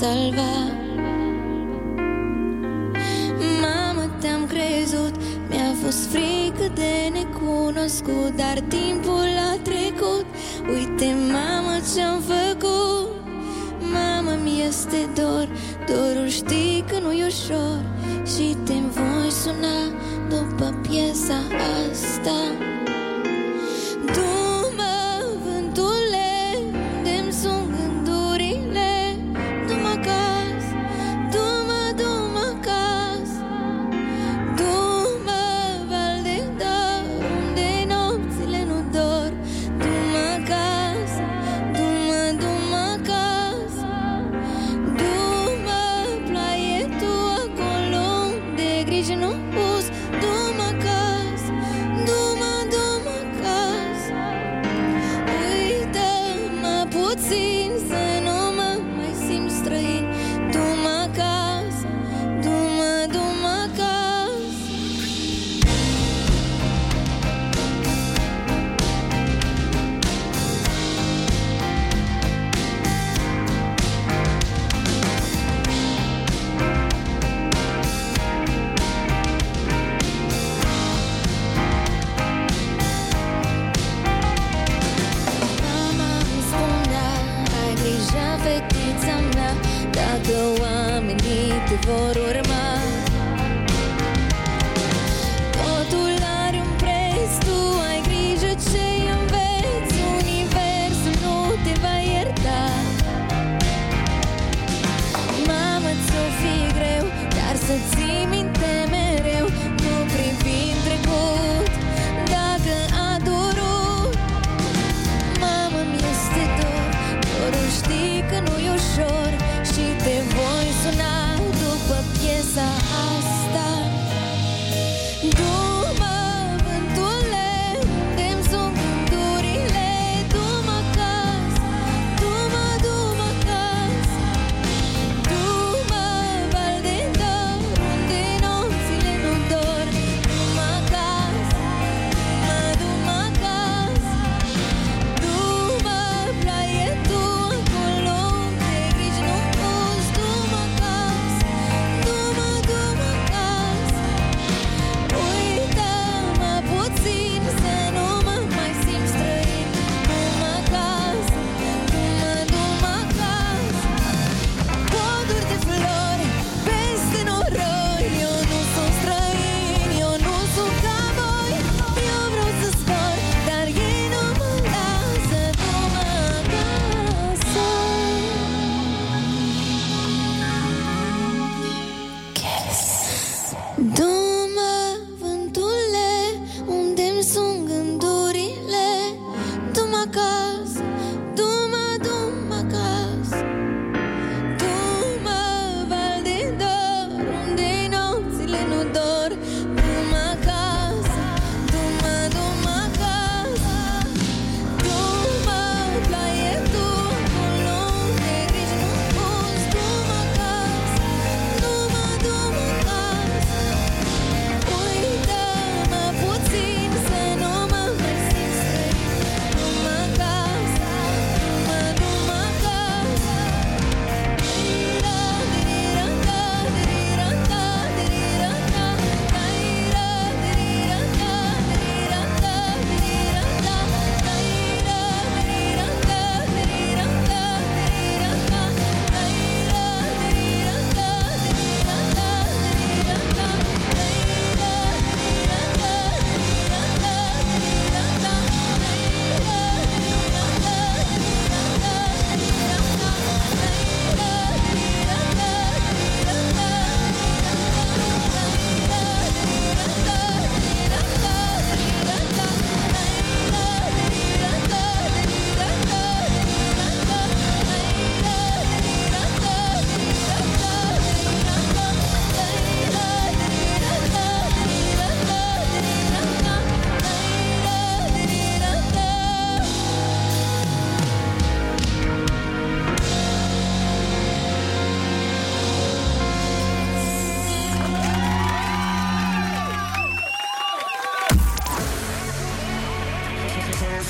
[0.00, 0.52] salva.
[3.60, 5.14] Mamă, te-am crezut
[5.48, 10.26] Mi-a fost frică de necunoscut Dar timpul a trecut.
[10.74, 10.97] Uite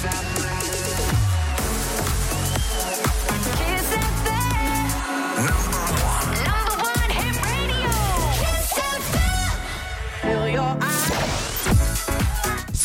[0.06, 0.57] out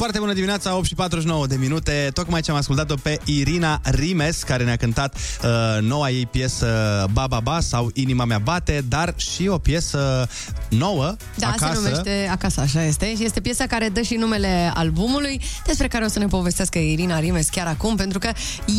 [0.03, 2.09] Foarte bună dimineața, 8 și 49 de minute.
[2.13, 6.67] Tocmai ce am ascultat-o pe Irina Rimes, care ne-a cântat uh, noua ei piesă
[7.11, 10.27] Ba Ba Ba sau Inima mea bate, dar și o piesă
[10.69, 11.73] nouă, Da, acasă.
[11.73, 13.15] se numește Acasă, așa este.
[13.15, 17.19] Și este piesa care dă și numele albumului, despre care o să ne povestească Irina
[17.19, 18.31] Rimes chiar acum, pentru că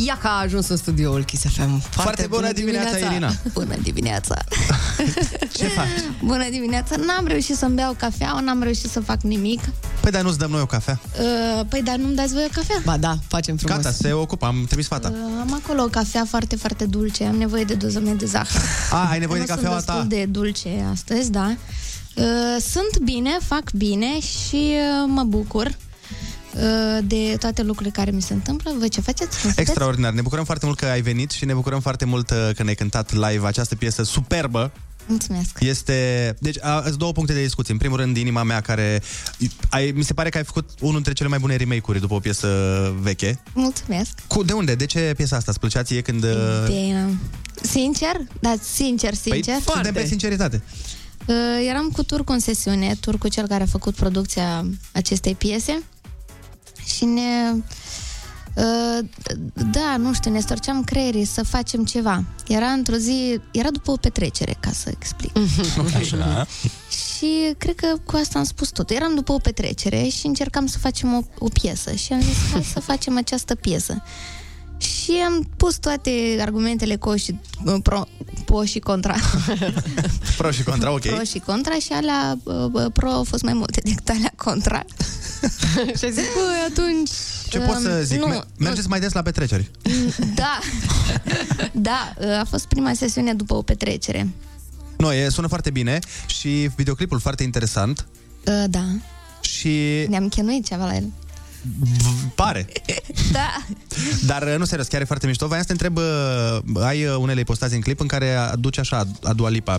[0.06, 1.50] ea că a ajuns în studioul Kiss FM.
[1.50, 3.32] Foarte, Foarte bună dimineața, Irina!
[3.52, 4.34] Bună dimineața!
[5.56, 5.88] Ce faci?
[6.22, 6.96] Bună dimineața!
[6.96, 9.60] N-am reușit să-mi beau cafea, n-am reușit să fac nimic.
[10.00, 11.00] Păi dar nu-ți dăm noi o cafea?
[11.20, 12.80] Uh, păi, dar nu-mi dați voi o cafea?
[12.84, 13.76] Ba da, facem frumos.
[13.76, 15.08] Gata, se ocupă, am trimis fata.
[15.12, 17.24] Uh, am acolo o cafea foarte, foarte dulce.
[17.24, 18.60] Am nevoie de dozământ de zahăr.
[18.90, 19.92] A, ai nevoie Nu de cafeaua sunt ta?
[19.92, 21.56] destul de dulce astăzi, da.
[22.16, 22.24] Uh,
[22.70, 28.32] sunt bine, fac bine și uh, mă bucur uh, de toate lucrurile care mi se
[28.32, 28.72] întâmplă.
[28.78, 29.28] Voi ce faceți?
[29.30, 29.60] Cum sunteți?
[29.60, 30.12] Extraordinar.
[30.12, 32.74] Ne bucurăm foarte mult că ai venit și ne bucurăm foarte mult uh, că ne-ai
[32.74, 34.72] cântat live această piesă superbă.
[35.06, 35.56] Mulțumesc.
[35.60, 36.34] Este...
[36.40, 37.72] Deci, a, sunt două puncte de discuție.
[37.72, 39.02] În primul rând, inima mea care...
[39.68, 42.18] Ai, mi se pare că ai făcut unul dintre cele mai bune remake-uri după o
[42.18, 42.48] piesă
[43.00, 43.42] veche.
[43.52, 44.10] Mulțumesc.
[44.26, 44.74] Cu, de unde?
[44.74, 45.50] De ce piesa asta?
[45.50, 46.24] Îți plăcea ție când...
[46.24, 46.30] uh,
[46.68, 47.18] Damn.
[47.62, 48.16] Sincer?
[48.40, 49.54] Da, sincer, sincer.
[49.64, 50.62] Păi, suntem pe sinceritate.
[51.26, 51.34] Uh,
[51.68, 55.82] eram cu Turcu în sesiune, Turcu cel care a făcut producția acestei piese
[56.94, 57.52] și ne...
[58.56, 59.06] Uh,
[59.70, 62.24] da, nu știu, ne storceam creierii să facem ceva.
[62.46, 65.32] Era într-o zi, era după o petrecere, ca să explic.
[65.96, 66.46] Așa.
[67.16, 68.90] Și cred că cu asta am spus tot.
[68.90, 72.62] Eram după o petrecere și încercam să facem o, o piesă și am zis, hai
[72.72, 74.02] să facem această piesă.
[74.78, 77.38] Și am pus toate argumentele co și,
[77.82, 78.06] pro,
[78.44, 79.14] pro și contra.
[80.36, 81.00] Pro și contra, ok.
[81.00, 84.84] Pro și contra și alea uh, uh, pro au fost mai multe decât alea contra.
[85.98, 87.10] și zic, băi, atunci...
[87.48, 88.18] Ce pot să zic?
[88.18, 89.70] nu, Me- mergeți mai des la petreceri.
[90.34, 90.58] Da.
[91.88, 94.28] da, uh, a fost prima sesiune după o petrecere.
[94.96, 98.06] Nu, e, sună foarte bine și videoclipul foarte interesant
[98.46, 98.84] Uh, da.
[99.40, 101.04] și Ne-am chinuit ceva la el.
[102.34, 102.66] Pare.
[103.32, 103.56] Da.
[104.26, 105.46] Dar uh, nu, serios, chiar e foarte mișto.
[105.46, 109.04] Voiam să te întreb, uh, ai uh, unele postazi în clip în care aduce așa
[109.22, 109.76] a Dua Lipa,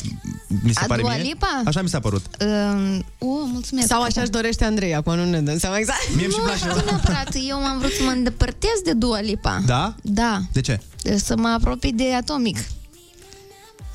[0.63, 1.21] mi se A pare Dua mie.
[1.21, 1.61] Lipa?
[1.65, 2.25] Așa mi s-a părut.
[2.41, 3.87] Uh, uh, mulțumesc.
[3.87, 5.99] Sau așa își dorește Andrei, acum nu ne dăm seama exact.
[6.15, 9.61] Mie nu știu neapărat, eu m-am vrut să mă îndepărtez de Dua Lipa.
[9.65, 9.95] Da?
[10.01, 10.41] Da.
[10.51, 10.79] De ce?
[11.15, 12.57] Să mă apropii de Atomic.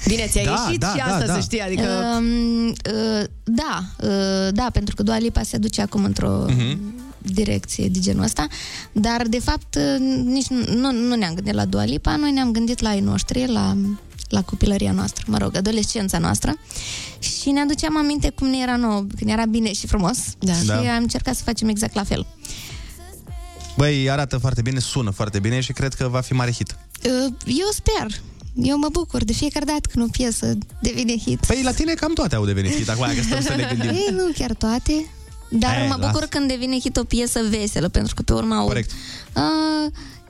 [0.06, 1.34] Bine, ți-a Da, ieșit da, și da, asta, da.
[1.34, 1.88] să știi, adică...
[2.16, 6.94] Um, uh, da, uh, da, pentru că Dua Lipa se duce acum într-o Mhm.
[7.22, 8.46] Direcție de genul ăsta,
[8.92, 12.80] dar de fapt uh, nici nu, nu ne-am gândit la Dua Lipa, noi ne-am gândit
[12.80, 13.76] la ai noștri, la,
[14.28, 16.54] la copilăria noastră, mă rog, adolescența noastră
[17.18, 20.52] și ne aduceam aminte cum ne era nouă, când era bine și frumos Da.
[20.52, 20.74] și Da.
[20.74, 22.26] am încercat să facem exact la fel.
[23.76, 26.76] Băi, arată foarte bine, sună foarte bine și cred că va fi mare hit.
[27.04, 28.20] Uh, eu sper,
[28.54, 31.46] eu mă bucur de fiecare dată când o piesă devine hit.
[31.46, 33.90] Păi la tine cam toate au devenit hit, acum că stăm să ne gândim.
[34.06, 34.92] Ei, nu chiar toate.
[35.50, 36.26] Dar Ei, mă bucur lasă.
[36.26, 38.66] când devine hit o piesă veselă, pentru că pe urmă aud.
[38.66, 38.90] Corect.
[39.32, 39.42] A,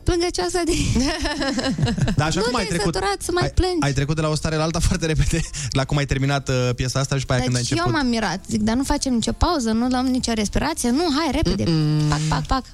[0.02, 0.72] plângăcioasa de...
[2.16, 2.94] Da, așa nu cum ai te-ai trecut.
[2.94, 3.76] săturat să mai ai, plângi.
[3.80, 5.40] ai trecut de la o stare la alta foarte repede,
[5.70, 8.00] la cum ai terminat uh, piesa asta și pe aia când ai Deci eu început.
[8.02, 8.40] m-am mirat.
[8.48, 10.90] Zic, dar nu facem nicio pauză, nu luăm nicio respirație.
[10.90, 11.64] Nu, hai, repede.
[12.08, 12.64] Pac, pac, pac.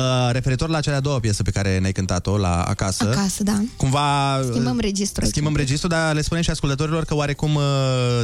[0.00, 3.08] Uh, referitor la cea de-a doua piesă pe care ne-ai cântat-o la acasă.
[3.10, 3.62] Acasă, da.
[3.76, 5.28] Cumva uh, Schimbăm registrul.
[5.28, 7.62] Schimbăm registrul, dar le spunem și ascultătorilor că oarecum uh,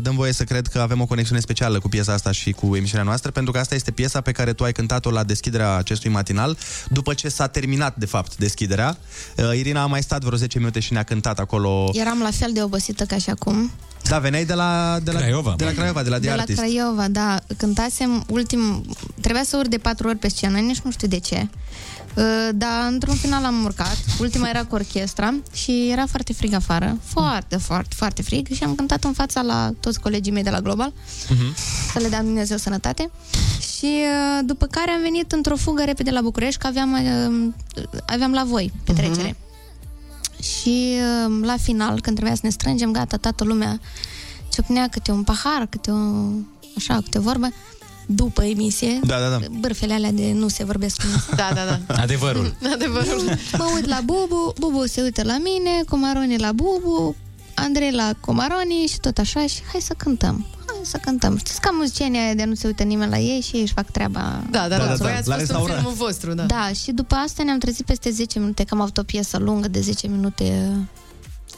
[0.03, 3.05] dăm voie să cred că avem o conexiune specială cu piesa asta și cu emisiunea
[3.05, 6.57] noastră, pentru că asta este piesa pe care tu ai cântat-o la deschiderea acestui matinal,
[6.89, 8.99] după ce s-a terminat, de fapt, deschiderea.
[9.37, 11.91] Uh, Irina a mai stat vreo 10 minute și ne-a cântat acolo.
[11.93, 13.71] Eram la fel de obosită ca și acum.
[14.09, 15.55] Da, veneai de la, de la Craiova.
[15.57, 16.59] De la Craiova, de la The de la Artist.
[16.59, 17.39] Craiova, da.
[17.57, 18.85] Cântasem ultim...
[19.21, 21.49] Trebuia să urc de patru ori pe scenă, nici nu știu de ce.
[22.15, 23.97] Uh, Dar într-un final am urcat.
[24.21, 26.99] Ultima era cu orchestra și era foarte frig afară.
[27.05, 28.49] Foarte, foarte, foarte frig.
[28.53, 30.93] Și am cântat în fața la toți colegii mei de la Global.
[31.93, 33.11] Să le dea Dumnezeu sănătate.
[33.77, 38.33] Și uh, după care am venit într-o fugă repede la București, că aveam, uh, aveam
[38.33, 39.37] la voi petrecere.
[40.41, 40.95] Și
[41.27, 43.81] uh, la final, când trebuia să ne strângem, gata, toată lumea
[44.53, 45.97] ciocnea câte un pahar, câte o,
[46.77, 47.49] așa, câte o vorbă,
[48.07, 49.01] după emisie.
[49.05, 49.39] Da, da, da.
[49.61, 51.07] Bârfele alea de nu se vorbesc cu
[51.37, 51.95] Da, da, da.
[51.95, 52.57] Adevărul.
[52.75, 53.25] Adevărul.
[53.59, 57.15] Mă uit la Bubu, Bubu se uită la mine, Comaroni la Bubu,
[57.55, 60.47] Andrei la Comaroni și tot așa și hai să cântăm.
[60.67, 61.37] Hai să cântăm.
[61.37, 63.91] Știți ca muzicienii aia de nu se uită nimeni la ei și ei își fac
[63.91, 64.43] treaba.
[64.51, 64.95] Da, da, da.
[64.95, 65.79] Voi ați La fost în restaurant.
[65.79, 66.43] filmul vostru, da.
[66.43, 69.69] Da, și după asta ne-am trezit peste 10 minute, că am avut o piesă lungă
[69.69, 70.71] de 10 minute,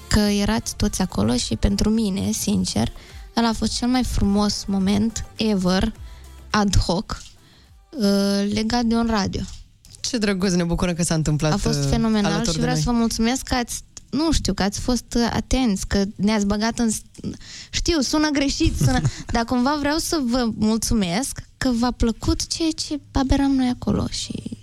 [0.08, 2.92] că erați toți acolo și pentru mine, sincer,
[3.36, 5.92] ăla a fost cel mai frumos moment ever,
[6.50, 7.22] ad hoc,
[7.90, 9.40] uh, legat de un radio.
[10.00, 12.74] Ce drăguț, ne bucurăm că s-a întâmplat A fost uh, fenomenal alături și de vreau
[12.74, 12.82] noi.
[12.84, 13.80] să vă mulțumesc că ați
[14.10, 16.90] nu știu, că ați fost uh, atenți, că ne-ați băgat în...
[17.70, 19.00] Știu, sună greșit, sună...
[19.34, 24.56] dar cumva vreau să vă mulțumesc că v-a plăcut ceea ce aberam noi acolo și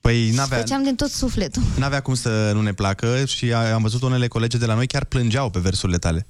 [0.00, 1.62] Păi n-avea, făceam din tot sufletul.
[1.78, 4.86] n-avea cum să nu ne placă și a- am văzut unele colege de la noi
[4.86, 6.26] chiar plângeau pe versurile tale.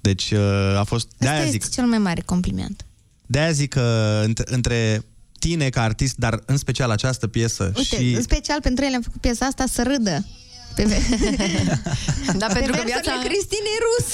[0.00, 1.08] Deci uh, a fost...
[1.18, 2.84] De-aia Asta zic, este cel mai mare compliment.
[3.26, 5.04] de-aia zic că între, între
[5.38, 8.12] tine ca artist, dar în special această piesă Uite, și...
[8.14, 10.26] în special pentru ele am făcut piesa asta să râdă.
[10.74, 10.82] Pe
[12.38, 13.22] Da, Pe pentru că versurile viața...
[13.24, 14.06] Cristinei Rus.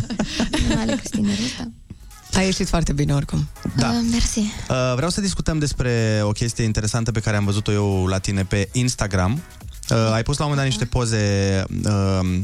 [0.68, 2.38] Nu, ale Cristinei Rus, da.
[2.38, 3.48] A ieșit foarte bine oricum.
[3.76, 3.88] Da.
[3.88, 4.38] Uh, mersi.
[4.38, 8.44] Uh, vreau să discutăm despre o chestie interesantă pe care am văzut-o eu la tine
[8.44, 9.42] pe Instagram.
[9.90, 12.40] Uh, ai pus la un moment dat niște poze, uh,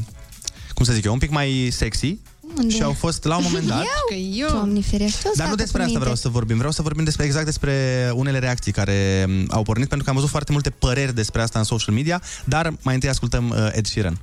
[0.73, 2.17] cum să zic eu, un pic mai sexy
[2.57, 2.73] Unde?
[2.75, 3.83] și au fost la un moment dat...
[4.33, 4.47] eu...
[4.49, 5.99] Doamne ferește, o să Dar nu facă despre asta cuminte.
[5.99, 6.55] vreau să vorbim.
[6.57, 7.73] Vreau să vorbim despre exact despre
[8.15, 11.59] unele reacții care m, au pornit, pentru că am văzut foarte multe păreri despre asta
[11.59, 14.19] în social media, dar mai întâi ascultăm uh, Ed Sheeran.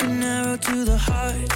[0.00, 1.55] an arrow to the heart.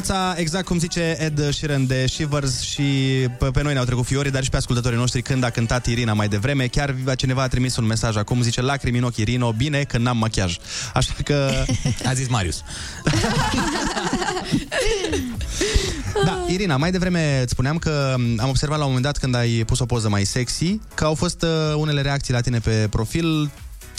[0.00, 2.82] dimineața, exact cum zice Ed Sheeran de Shivers și
[3.38, 6.12] pe, pe noi ne-au trecut fiorii, dar și pe ascultătorii noștri când a cântat Irina
[6.12, 6.66] mai devreme.
[6.66, 10.16] Chiar cineva a trimis un mesaj acum, zice lacrimi în ochi Irino, bine că n-am
[10.16, 10.58] machiaj.
[10.94, 11.50] Așa că...
[12.08, 12.62] A zis Marius.
[16.24, 19.34] Da, Irina, mai devreme îți spuneam că m, am observat la un moment dat când
[19.34, 22.86] ai pus o poză mai sexy, că au fost uh, unele reacții la tine pe
[22.90, 23.50] profil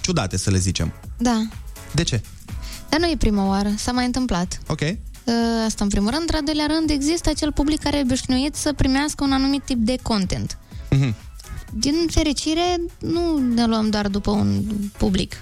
[0.01, 0.93] ciudate, să le zicem.
[1.17, 1.41] Da.
[1.91, 2.21] De ce?
[2.89, 4.59] Dar nu e prima oară, s-a mai întâmplat.
[4.67, 4.81] Ok.
[5.27, 5.33] Uh,
[5.65, 6.29] Asta în primul rând.
[6.29, 9.77] În al doilea rând, există acel public care e obișnuit să primească un anumit tip
[9.77, 10.57] de content.
[10.89, 11.15] Mhm.
[11.73, 14.61] Din fericire, nu ne luăm doar după un
[14.97, 15.35] public.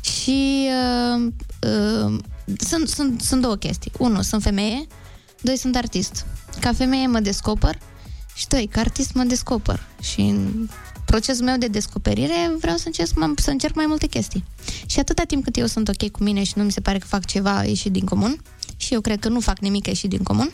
[0.00, 0.68] Și
[1.16, 2.18] uh, uh,
[2.58, 3.92] sunt, sunt, sunt două chestii.
[3.98, 4.86] Unu, sunt femeie.
[5.40, 6.26] Doi, sunt artist.
[6.60, 7.78] Ca femeie mă descoper
[8.34, 9.86] și doi, ca artist mă descoper.
[10.00, 10.68] Și în
[11.04, 14.44] procesul meu de descoperire vreau să încerc, să încerc mai multe chestii.
[14.86, 17.06] Și atâta timp cât eu sunt ok cu mine și nu mi se pare că
[17.06, 18.42] fac ceva ieșit din comun,
[18.76, 20.52] și eu cred că nu fac nimic ieșit din comun,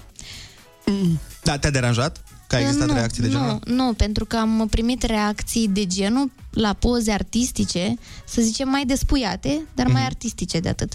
[1.43, 2.25] Da, te-a deranjat?
[2.47, 3.59] Că a existat nu, reacții de genul ăla?
[3.65, 7.95] Nu, nu, pentru că am primit reacții de genul la poze artistice,
[8.27, 9.95] să zicem mai despuiate, dar Mhm.
[9.95, 10.95] mai artistice de atât.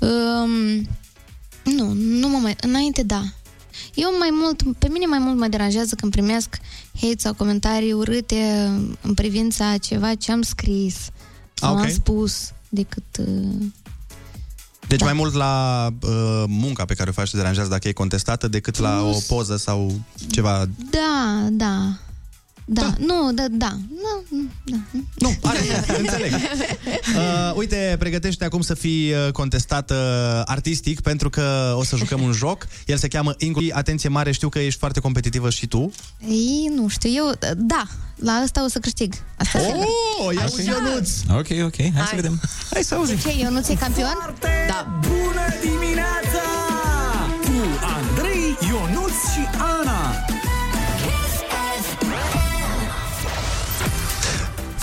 [0.00, 0.88] Um,
[1.74, 2.56] nu, nu mă mai...
[2.60, 3.22] Înainte, da.
[3.94, 6.58] Eu mai mult, pe mine mai mult mă deranjează când primesc
[7.00, 8.70] hate sau comentarii urâte
[9.00, 10.96] în privința a ceva ce am scris
[11.54, 11.84] sau Ah, ok.
[11.84, 13.04] am spus decât...
[13.18, 13.66] Uh,
[14.96, 18.48] Deci mai mult la uh, munca pe care o faci te deranjează dacă e contestată
[18.48, 19.92] decât la o poză sau
[20.30, 20.64] ceva...
[20.90, 21.96] da, da.
[22.64, 23.76] Da, nu, da, da.
[23.90, 24.76] Nu, nu, da.
[25.18, 25.58] Nu, are,
[26.00, 26.32] înțeleg.
[26.32, 29.96] Uh, uite, pregătește acum să fii uh, contestat uh,
[30.44, 32.66] artistic pentru că o să jucăm un joc.
[32.86, 33.70] El se cheamă Ingul.
[33.72, 35.92] Atenție mare, știu că ești foarte competitivă și tu.
[36.28, 37.86] Ei, nu știu, eu, da,
[38.16, 39.14] la asta o să câștig.
[39.36, 39.58] Asta
[40.18, 41.10] oh, ia și Ionuț!
[41.28, 42.40] Ok, ok, hai, hai să vedem.
[42.70, 43.16] Hai să auzim.
[43.16, 44.36] Ce, eu nu ți campion?
[44.68, 45.00] Da.
[45.00, 46.33] Bună dimineața!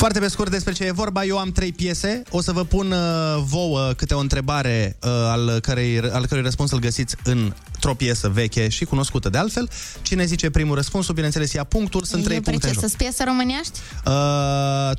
[0.01, 2.91] Foarte pe scurt despre ce e vorba, eu am trei piese, o să vă pun
[2.91, 8.29] uh, vouă câte o întrebare uh, al, cărei, al cărui răspuns îl găsiți într-o piesă
[8.29, 9.69] veche și cunoscută de altfel.
[10.01, 12.83] Cine zice primul răspunsul, bineînțeles, ia punctul, sunt trei eu puncte în joc.
[12.83, 13.79] să piesă românești?
[14.05, 14.11] Uh,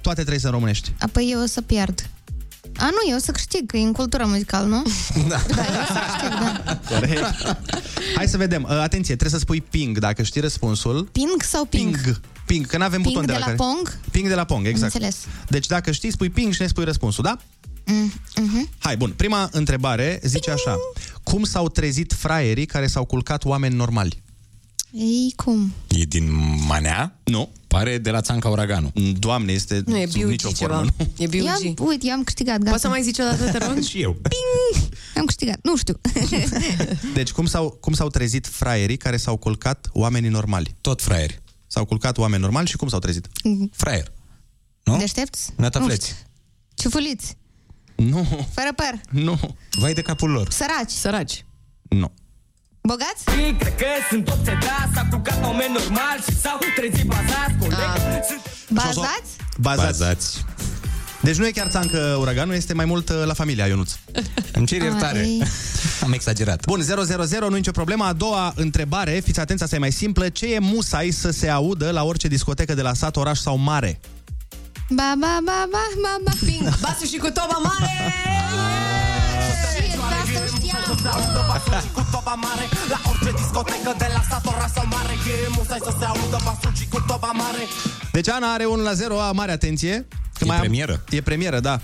[0.01, 0.93] toate trei sunt românești.
[1.01, 2.09] Apoi eu o să pierd.
[2.77, 4.83] A, nu, eu o să câștig, că e în cultura muzicală, nu?
[5.29, 5.43] Da.
[6.89, 7.23] Corect.
[8.15, 8.63] Hai să vedem.
[8.63, 11.09] Uh, atenție, trebuie să spui ping dacă știi răspunsul.
[11.13, 12.01] Ping sau ping?
[12.01, 12.21] Ping.
[12.47, 13.57] Ping, că nu avem Ping buton de de la, la care...
[13.57, 13.99] Pong?
[14.11, 14.95] Ping de la Pong, exact.
[14.95, 15.17] Înțeles.
[15.49, 17.39] Deci dacă știi, spui ping și ne spui răspunsul, da?
[17.85, 18.69] Mm, mhm.
[18.79, 19.13] Hai, bun.
[19.17, 20.77] Prima întrebare zice așa.
[21.23, 24.23] Cum s-au trezit fraierii care s-au culcat oameni normali?
[24.93, 25.73] Ei, cum?
[25.89, 26.29] E din
[26.67, 27.19] Manea?
[27.25, 27.51] Nu.
[27.67, 28.93] Pare de la Țanca Uraganu.
[29.19, 30.81] Doamne, este Nu, e sub nicio BUG formă, ceva.
[30.99, 31.07] nu?
[31.25, 31.35] E BUG.
[31.41, 32.71] Eu am, uite, eu am câștigat, gata.
[32.71, 33.81] Poți să mai zici o dată, te rog?
[33.91, 34.17] și eu.
[35.17, 36.01] Am câștigat, nu știu.
[37.15, 40.75] Deci cum s-au, cum s-au trezit fraierii care s-au culcat oamenii normali?
[40.81, 41.41] Tot fraieri.
[41.67, 43.29] S-au culcat oameni normali și cum s-au trezit?
[43.73, 44.13] Fraier.
[44.85, 44.97] Nu?
[44.97, 45.53] Deștepți?
[45.57, 46.15] Natafleți.
[46.75, 47.37] Ciufuliți.
[47.97, 49.01] Nu, Fără păr.
[49.23, 49.39] nu,
[49.71, 50.51] Vai de capul lor.
[50.51, 50.91] Săraci.
[50.91, 51.45] Săraci.
[51.89, 52.13] nu.
[52.83, 53.25] Bogați?
[53.59, 59.31] Cred că sunt obsedați S-a culcat oameni normal și s-au trezit bazați Coleg, sunt Bazați?
[59.59, 59.99] Bazați.
[59.99, 60.45] Bazați.
[61.21, 63.93] Deci nu e chiar țancă uraganul, este mai mult uh, la familia Ionuț.
[64.53, 65.19] Îmi cer iertare.
[65.19, 65.43] Ai.
[66.05, 66.65] Am exagerat.
[66.67, 68.05] Bun, 000, nu nicio problemă.
[68.05, 70.29] A doua întrebare, fiți atenți, asta e mai simplă.
[70.29, 74.01] Ce e musai să se audă la orice discotecă de la sat, oraș sau mare?
[74.89, 76.33] Ba, ba, ba, ba, ba, ba.
[76.45, 78.13] Ping, basul și cu toba mare!
[80.31, 81.85] Și asta știam.
[81.97, 85.93] cu toba mare La orice discotecă de la sat, oraș sau mare E musai să
[85.99, 87.63] se audă basul și cu toba mare
[88.13, 90.07] Deci Ana are 1 la 0, a mare atenție.
[90.39, 91.05] Că E mai am- premieră.
[91.11, 91.81] E premieră, da.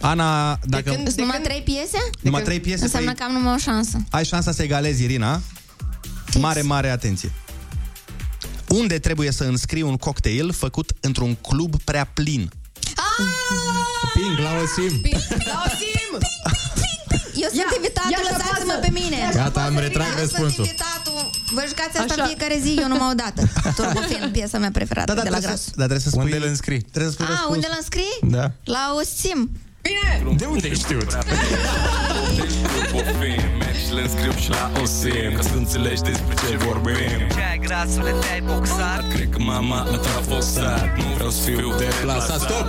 [0.00, 1.98] Ana, dacă Sunt numai trei piese?
[2.20, 4.04] numai trei piese, Înseamnă păi că am numai o șansă.
[4.10, 5.40] ai șansa să egalezi, Irina.
[6.38, 7.32] Mare, mare atenție.
[8.68, 12.50] Unde trebuie să înscrii un cocktail făcut într-un club prea plin?
[14.14, 15.00] Ping la o sim.
[15.46, 16.18] La o sim!
[17.42, 18.86] Eu sunt Ia, invitatul, ia și lăsați-mă apasă.
[18.86, 19.16] pe mine.
[19.24, 20.64] Ia și Gata, am retrag Eu sunt răspunsul.
[20.64, 21.20] invitatul.
[21.56, 22.22] Vă jucați asta Așa.
[22.22, 23.40] în fiecare zi, eu numai o dată.
[23.78, 25.62] Turbofin, piesa mea preferată Da, da, de la trebuie Gras.
[25.68, 26.24] să, da, trebuie să spui...
[26.26, 26.82] Unde îl înscrii?
[26.94, 27.54] Trebuie să spui A, răspunsul.
[27.56, 28.14] unde l-înscrii?
[28.36, 28.44] Da.
[28.76, 29.40] La o sim.
[29.88, 30.36] Bine!
[30.40, 31.10] De unde ai știut?
[33.86, 36.94] Și le înscriu și la OSM Ca să înțelegi despre ce vorbim
[37.34, 41.30] Ce ai grasule, te-ai boxat Cred că mama la tara a fost sat Nu vreau
[41.30, 42.68] să fiu de La sat, stop!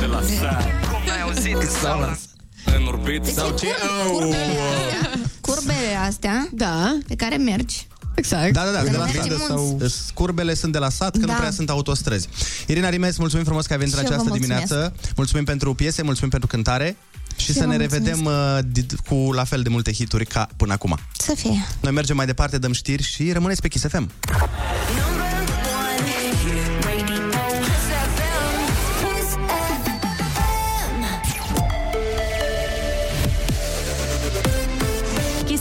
[0.00, 2.26] De la sat Cum ai auzit că s-au lansat
[2.64, 3.66] În orbit sau ce?
[4.10, 7.86] Curbele astea, curbele astea Da, pe care mergi.
[8.14, 8.52] exact.
[8.52, 9.48] Da, da, da, de la mergem sat.
[9.56, 9.94] munți.
[9.96, 10.04] Sau...
[10.14, 11.32] Curbele sunt de la sat, că Da.
[11.32, 12.28] nu prea sunt autostrăzi.
[12.66, 14.66] Irina Rimes, mulțumim frumos că ai venit Și în eu vă această mulțumesc.
[14.70, 14.94] dimineață.
[15.16, 16.96] Mulțumim pentru piese, mulțumim pentru cântare.
[17.36, 20.26] Și, Și să eu ne vă revedem uh, di- cu la fel de multe hituri
[20.26, 20.98] ca până acum.
[21.18, 21.66] Să fie.
[21.80, 24.10] Noi mergem mai departe, dăm știri și rămâneți pe Kiss FM.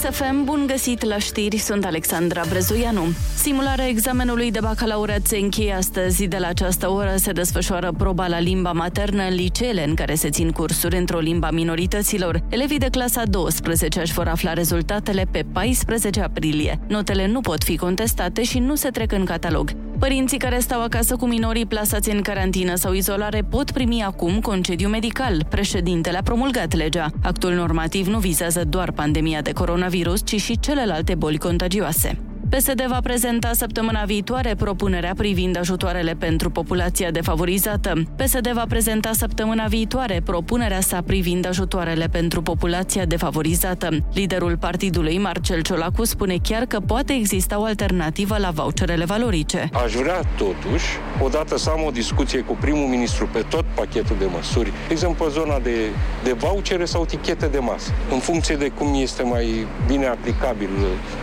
[0.07, 3.07] Kiss FM, bun găsit la știri, sunt Alexandra Brezoianu.
[3.35, 6.27] Simularea examenului de bacalaureat se încheie astăzi.
[6.27, 10.29] De la această oră se desfășoară proba la limba maternă în liceele în care se
[10.29, 12.41] țin cursuri într-o limba minorităților.
[12.49, 16.79] Elevii de clasa 12 își vor afla rezultatele pe 14 aprilie.
[16.87, 19.69] Notele nu pot fi contestate și nu se trec în catalog.
[19.99, 24.87] Părinții care stau acasă cu minorii plasați în carantină sau izolare pot primi acum concediu
[24.87, 25.45] medical.
[25.49, 27.09] Președintele a promulgat legea.
[27.23, 32.17] Actul normativ nu vizează doar pandemia de coronavirus, ci și celelalte boli contagioase.
[32.49, 37.93] PSD va prezenta săptămâna viitoare propunerea privind ajutoarele pentru populația defavorizată.
[38.15, 43.89] PSD va prezenta săptămâna viitoare propunerea sa privind ajutoarele pentru populația defavorizată.
[44.13, 49.69] Liderul partidului, Marcel Ciolacu, spune chiar că poate exista o alternativă la voucherele valorice.
[49.83, 50.85] Aș vrea totuși,
[51.21, 55.25] odată să am o discuție cu primul ministru pe tot pachetul de măsuri, de exemplu
[55.25, 55.75] pe zona de,
[56.23, 60.69] de vouchere sau tichete de masă, în funcție de cum este mai bine aplicabil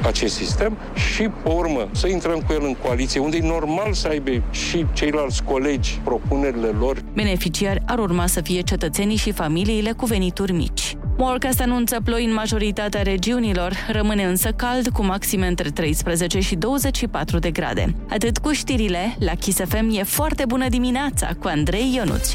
[0.02, 4.08] acest sistem și, pe urmă, să intrăm cu el în coaliție, unde e normal să
[4.08, 7.02] aibă și ceilalți colegi propunerile lor.
[7.14, 10.96] Beneficiari ar urma să fie cetățenii și familiile cu venituri mici.
[11.16, 17.38] Morcast anunță ploi în majoritatea regiunilor, rămâne însă cald cu maxime între 13 și 24
[17.38, 17.94] de grade.
[18.10, 22.32] Atât cu știrile, la Kiss FM e foarte bună dimineața cu Andrei Ionuț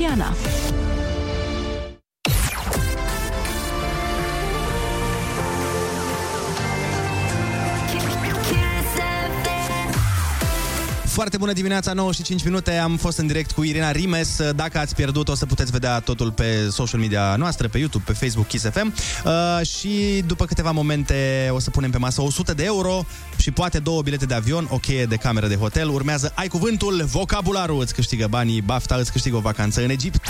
[11.20, 12.72] Foarte bună dimineața, 9 și 5 minute.
[12.78, 14.40] Am fost în direct cu Irina Rimes.
[14.56, 18.14] Dacă ați pierdut, o să puteți vedea totul pe social media noastre, pe YouTube, pe
[18.14, 18.94] Facebook, Kiss FM.
[19.26, 23.06] Uh, și după câteva momente o să punem pe masă 100 de euro
[23.38, 25.90] și poate două bilete de avion, o cheie de cameră de hotel.
[25.90, 30.26] Urmează Ai Cuvântul, Vocabularul îți câștigă banii, Bafta îți câștigă o vacanță în Egipt.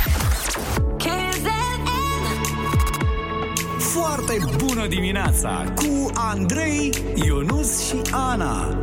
[3.77, 8.77] Foarte bună dimineața cu Andrei, Ionus și Ana.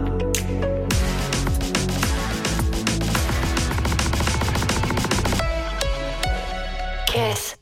[7.16, 7.56] Kiss.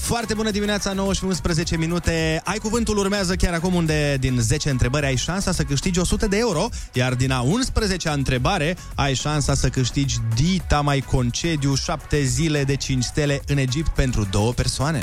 [0.00, 2.40] Foarte bună dimineața, 9 și 11 minute.
[2.44, 6.36] Ai cuvântul urmează chiar acum unde din 10 întrebări ai șansa să câștigi 100 de
[6.38, 12.64] euro, iar din a 11-a întrebare ai șansa să câștigi dita mai concediu 7 zile
[12.64, 15.02] de 5 stele în Egipt pentru două persoane.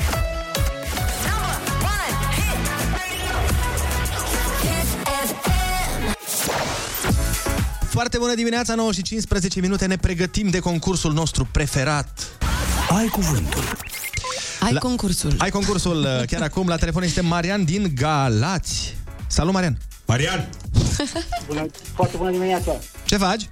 [7.90, 12.38] Foarte bună dimineața, 9 și 15 minute, ne pregătim de concursul nostru preferat.
[12.90, 13.64] Ai cuvântul.
[14.60, 15.36] Ai concursul.
[15.38, 16.68] Ai concursul uh, chiar acum.
[16.68, 18.96] La telefon este Marian din Galați.
[19.28, 19.78] Salut, Marian!
[20.06, 20.50] Marian!
[21.48, 22.72] Bună, foarte bună dimineața.
[23.06, 23.50] Ce faci?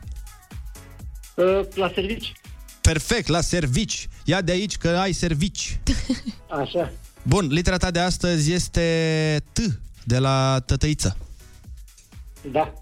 [1.36, 2.33] Uh, la servici.
[2.81, 4.07] Perfect, la servici.
[4.23, 5.79] Ia de aici că ai servici.
[6.61, 6.91] Așa.
[7.23, 9.59] Bun, litera ta de astăzi este T,
[10.03, 11.17] de la tătăiță.
[12.51, 12.73] Da.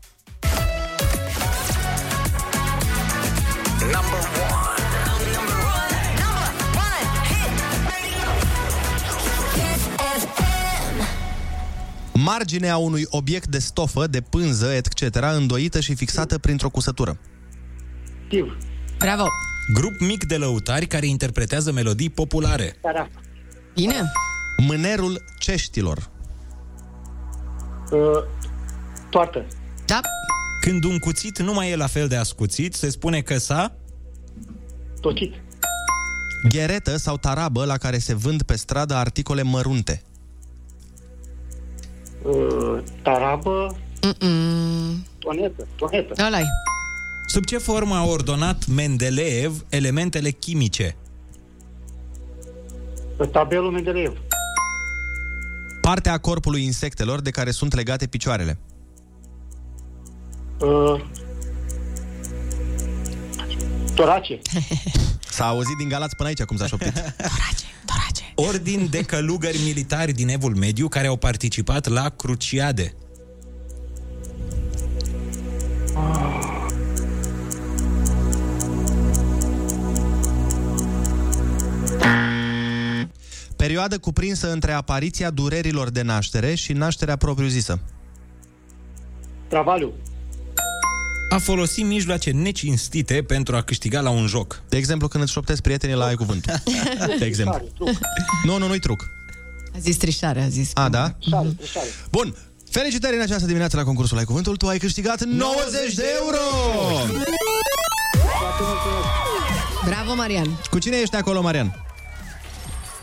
[12.14, 17.20] Marginea unui obiect de stofă, de pânză, etc., îndoită și fixată printr-o cusătură.
[18.30, 18.58] Tiv.
[18.98, 19.28] Bravo!
[19.74, 22.76] Grup mic de lăutari care interpretează melodii populare.
[22.82, 23.10] Da.
[23.74, 24.12] Bine.
[24.58, 26.10] Mânerul ceștilor.
[27.92, 28.00] Uh,
[29.10, 29.46] toartă.
[29.86, 30.00] Da.
[30.62, 33.76] Când un cuțit nu mai e la fel de ascuțit, se spune că s-a...
[35.02, 35.34] Tocit.
[36.50, 40.02] Gheretă sau tarabă la care se vând pe stradă articole mărunte.
[42.24, 43.76] Uh, tarabă.
[44.02, 45.06] Mm-mm.
[45.20, 45.68] Tonetă.
[45.76, 46.26] Tonetă.
[46.26, 46.40] ăla
[47.28, 50.96] Sub ce formă a ordonat Mendeleev elementele chimice?
[53.32, 54.18] Tabelul Mendeleev.
[55.82, 58.60] Partea a corpului insectelor de care sunt legate picioarele.
[60.60, 61.02] Uh,
[63.96, 64.42] torace.
[65.30, 66.94] S-a auzit din Galați până aici cum s-a șoptit.
[68.36, 72.94] Ordin de călugări militari din Evul Mediu care au participat la cruciade.
[83.56, 87.80] Perioadă cuprinsă între apariția durerilor de naștere și nașterea propriu-zisă.
[89.48, 89.94] Travaliu.
[91.34, 94.62] A folosi mijloace necinstite pentru a câștiga la un joc.
[94.70, 96.54] De exemplu, când îți șoptezi prietenii la ai cuvântul.
[97.20, 97.62] De exemplu.
[98.44, 99.12] Nu, nu, nu-i truc.
[99.76, 100.72] A zis trișare, a zis.
[100.74, 101.10] A, da?
[101.10, 101.88] Trișare, trișare.
[102.12, 102.36] Bun.
[102.70, 104.56] Felicitări în această dimineață la concursul Ai Cuvântul.
[104.56, 106.38] Tu ai câștigat 90 de euro!
[109.86, 110.60] Bravo, Marian.
[110.70, 111.83] Cu cine ești acolo, Marian?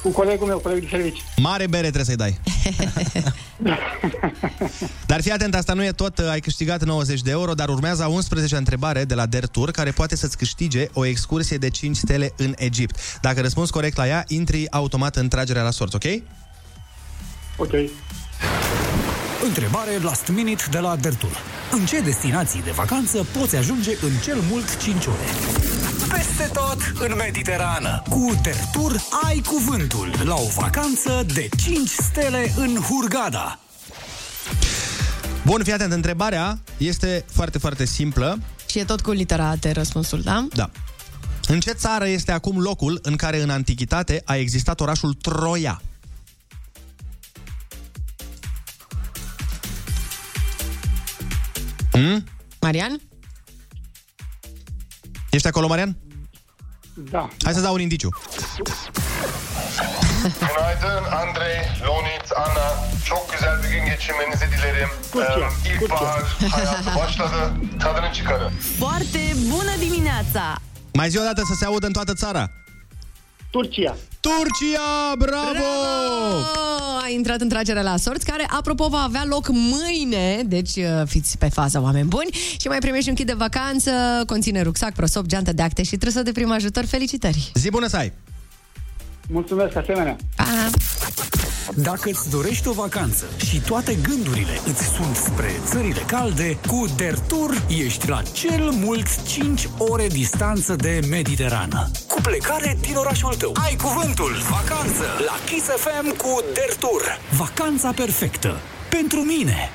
[0.03, 1.24] Cu colegul meu, colegul de servici.
[1.36, 2.40] Mare bere trebuie să-i dai.
[5.07, 8.09] dar fii atent, asta nu e tot, ai câștigat 90 de euro, dar urmează a
[8.09, 12.32] 11 întrebare de la Der Tour, care poate să-ți câștige o excursie de 5 stele
[12.36, 12.96] în Egipt.
[13.20, 16.05] Dacă răspunzi corect la ea, intri automat în tragerea la sorți, ok?
[17.57, 17.72] Ok.
[19.44, 21.36] Întrebare last minute de la Dertur.
[21.70, 25.24] În ce destinații de vacanță poți ajunge în cel mult 5 ore?
[26.11, 28.03] Peste tot în Mediterană.
[28.09, 33.59] Cu Dertur ai cuvântul la o vacanță de 5 stele în Hurgada.
[35.45, 38.39] Bun, fii atent, întrebarea este foarte, foarte simplă.
[38.67, 40.47] Și e tot cu litera T răspunsul, da?
[40.55, 40.71] Da.
[41.47, 45.83] În ce țară este acum locul în care în antichitate a existat orașul Troia?
[51.91, 52.25] Hmm?
[52.61, 53.01] Marian?
[55.31, 55.97] Ești acolo, Marian?
[56.95, 57.28] Da.
[57.45, 58.09] Hai să dau un indiciu.
[60.22, 62.66] Günaydın Andrei, Lonit, Ana.
[63.05, 64.89] Çok güzel bir gün geçirmenizi dilerim.
[65.12, 67.53] Turcia, Ee, İlkbahar hayatı başladı.
[67.81, 68.53] Tadını çıkarın.
[68.78, 70.57] Foarte bună dimineața!
[70.95, 72.51] Mai zi o dată să se audă în toată țara.
[73.51, 73.96] Turcia.
[74.20, 75.64] Turcia, bravo!
[76.42, 81.03] Oh, a intrat în tragerea la sorți, care, apropo, va avea loc mâine, deci uh,
[81.07, 82.30] fiți pe fază, oameni buni,
[82.61, 83.90] și mai primești un kit de vacanță,
[84.26, 86.84] conține rucsac, prosop, geantă de acte și trăsă de prim ajutor.
[86.84, 87.51] Felicitări!
[87.55, 88.12] Zi bună să ai!
[89.28, 90.16] Mulțumesc, asemenea.
[91.75, 97.63] Dacă îți dorești o vacanță și toate gândurile îți sunt spre țările calde, cu Dertur
[97.69, 101.91] ești la cel mult 5 ore distanță de Mediterană.
[102.09, 103.53] Cu plecare din orașul tău.
[103.65, 107.03] Ai cuvântul vacanță la Kiss FM cu Dertur.
[107.37, 108.57] Vacanța perfectă.
[108.91, 109.71] Pentru mine.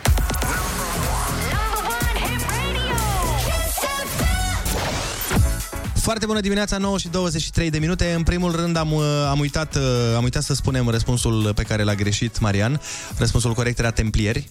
[6.05, 8.13] Foarte bună dimineața, 9 și 23 de minute.
[8.13, 9.81] În primul rând am, uh, am, uitat, uh,
[10.15, 12.81] am uitat să spunem răspunsul pe care l-a greșit Marian.
[13.17, 14.49] Răspunsul corect era templieri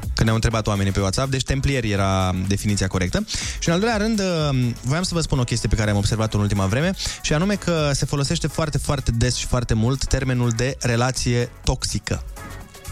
[0.00, 3.24] când ne-au întrebat oamenii pe WhatsApp, deci templieri era definiția corectă.
[3.58, 5.96] Și în al doilea rând, uh, voiam să vă spun o chestie pe care am
[5.96, 6.92] observat-o în ultima vreme,
[7.22, 12.24] și anume că se folosește foarte, foarte des și foarte mult termenul de relație toxică.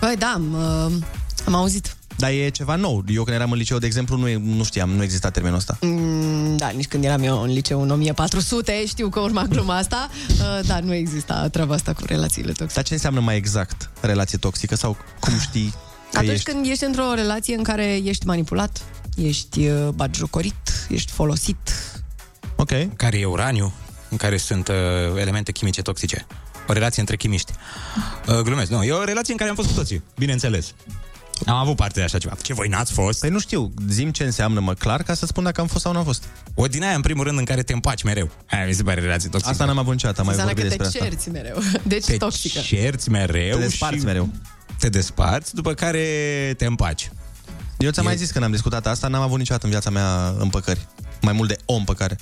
[0.01, 0.93] Băi, da, am, uh,
[1.47, 1.97] am auzit.
[2.17, 3.05] Dar e ceva nou.
[3.09, 5.79] Eu când eram în liceu, de exemplu, nu, e- nu știam, nu exista termenul ăsta.
[5.81, 10.09] Mm, da, nici când eram eu în liceu în 1400, știu că urma gluma asta,
[10.29, 12.75] uh, dar nu exista treaba asta cu relațiile toxice.
[12.75, 15.75] Dar ce înseamnă mai exact relație toxică sau cum știi
[16.11, 16.51] că Atunci ești?
[16.51, 18.83] când ești într-o relație în care ești manipulat,
[19.17, 21.57] ești uh, batjocorit, ești folosit.
[22.57, 22.71] Ok.
[22.97, 23.73] Care e uraniu,
[24.09, 24.75] în care sunt uh,
[25.21, 26.27] elemente chimice toxice.
[26.69, 27.53] O relație între chimiști.
[28.29, 30.75] Uh, glumesc, nu, e o relație în care am fost cu toții, bineînțeles.
[31.47, 32.35] Am avut parte de așa ceva.
[32.43, 33.21] Ce voi n-ați fost?
[33.21, 35.93] Păi nu știu, zim ce înseamnă mă clar ca să spun dacă am fost sau
[35.93, 36.25] nu am fost.
[36.55, 38.31] O din aia, în primul rând, în care te împaci mereu.
[38.51, 39.51] Aia mi se pare relație toxică.
[39.51, 41.11] Asta n-am avut niciodată, am mai Înseamnă vorbit că te despre asta.
[41.11, 41.59] cerți mereu.
[41.93, 42.61] Deci te toxică.
[42.61, 44.29] cerți mereu Te desparți și mereu.
[44.79, 46.05] Te desparți, după care
[46.57, 47.11] te împaci.
[47.79, 50.87] Eu ți-am mai zis când am discutat asta, n-am avut niciodată în viața mea împăcări.
[51.21, 52.19] Mai mult de o împăcare.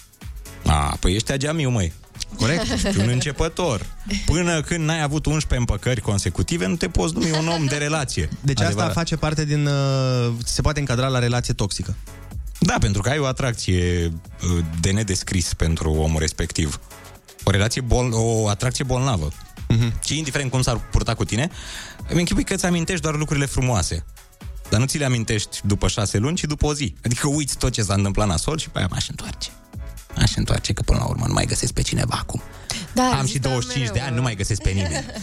[0.66, 1.92] A, păi ești ageamiu, măi.
[2.40, 2.70] Corect?
[2.72, 3.86] Ești un începător.
[4.24, 8.28] Până când n-ai avut 11 împăcări consecutive, nu te poți numi un om de relație.
[8.40, 8.88] Deci Adevărat.
[8.88, 9.66] asta face parte din...
[9.66, 11.96] Uh, se poate încadra la relație toxică.
[12.58, 16.80] Da, pentru că ai o atracție uh, de nedescris pentru omul respectiv.
[17.44, 19.28] O relație bol, o atracție bolnavă.
[19.28, 20.00] Uh-huh.
[20.04, 21.50] Și indiferent cum s-ar purta cu tine,
[22.08, 24.04] îmi închipui că îți amintești doar lucrurile frumoase.
[24.70, 26.94] Dar nu ți le amintești după șase luni, ci după o zi.
[27.04, 29.50] Adică uiți tot ce s-a întâmplat nasol și pe aia m-aș întoarce.
[30.16, 32.42] M-aș întoarce, că până la urmă nu mai găsesc pe cineva acum.
[32.92, 35.04] Da, Am și există 25 de mereu, ani, nu mai găsesc pe nimeni.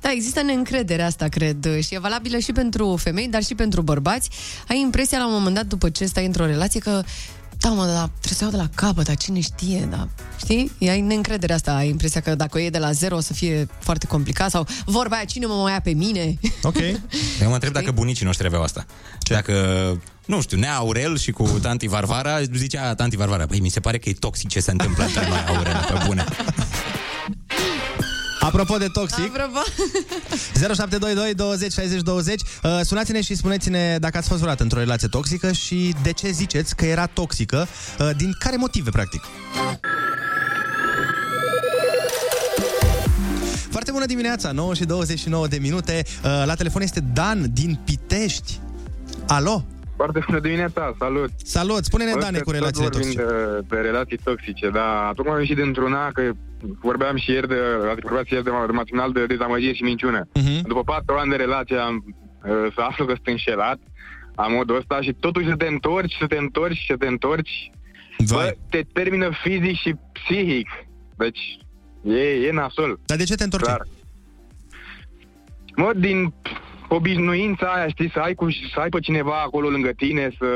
[0.00, 4.30] Da, există neîncrederea asta, cred, și e valabilă și pentru femei, dar și pentru bărbați.
[4.68, 7.02] Ai impresia la un moment dat, după ce stai într-o relație, că
[7.58, 10.08] da, mă, dar trebuie să iau de la capăt, dar cine știe, da.
[10.38, 10.72] Știi?
[10.80, 13.66] Ai neîncrederea asta, ai impresia că dacă o iei de la zero o să fie
[13.78, 16.38] foarte complicat sau vorba aia, cine mă mai ia pe mine?
[16.62, 16.78] Ok.
[17.42, 18.86] Eu mă întreb dacă bunicii noștri aveau asta.
[19.18, 19.32] Ce?
[19.32, 19.52] Dacă,
[20.26, 23.98] nu știu, Nea Aurel și cu tanti Varvara, zicea tanti Varvara, băi, mi se pare
[23.98, 26.24] că e toxic ce se întâmplă între noi, Aurel, pe bune.
[28.40, 29.58] Apropo de toxic, Apropo.
[30.54, 35.52] 0722 20 60 20 uh, Sunați-ne și spuneți-ne dacă ați fost vreodată într-o relație toxică
[35.52, 37.66] și de ce ziceți că era toxică,
[37.98, 39.22] uh, din care motive, practic.
[43.70, 46.04] Foarte bună dimineața, 9 și 29 de minute.
[46.06, 48.60] Uh, La telefon este Dan din Pitești.
[49.26, 49.64] Alo?
[50.04, 51.30] Foarte bună dimineața, salut!
[51.36, 53.24] Salut, spune-ne, Bă, Dane, că cu tot relațiile vorbim toxice.
[53.68, 55.12] De, de relații toxice, da.
[55.16, 56.22] Tocmai am ieșit dintr-una, că
[56.80, 57.58] vorbeam și ieri de,
[57.90, 60.20] ați vorbeați ieri de, de matinal de dezamăgire și minciună.
[60.24, 60.60] Uh-huh.
[60.62, 63.78] După patru ani de relație am uh, să aflu că sunt înșelat,
[64.34, 67.70] am modul ăsta și totuși să te întorci, să te întorci, să te întorci.
[68.28, 70.68] Bă, te termină fizic și psihic.
[71.16, 71.58] Deci,
[72.02, 72.98] e, e nasol.
[73.06, 73.64] Dar de ce te întorci?
[73.64, 73.86] Clar.
[75.76, 76.34] Mă, din
[76.94, 80.46] obișnuința aia, știi, să ai, cu, să ai pe cineva acolo lângă tine, să,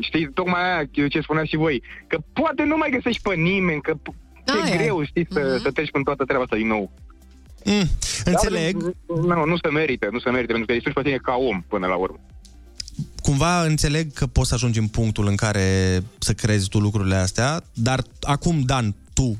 [0.00, 3.92] știi, tocmai aia ce spuneați și voi, că poate nu mai găsești pe nimeni, că
[4.44, 4.76] Da, e Aia.
[4.76, 6.90] greu, știi, să, să treci prin toată treaba asta din nou.
[7.64, 7.88] Mm,
[8.24, 8.82] înțeleg.
[8.82, 11.62] Dar, nu, nu se merită, nu se merită, pentru că ești pe tine ca om
[11.68, 12.20] până la urmă.
[13.22, 17.60] Cumva înțeleg că poți să ajungi în punctul în care să crezi tu lucrurile astea,
[17.74, 19.38] dar acum, Dan, tu...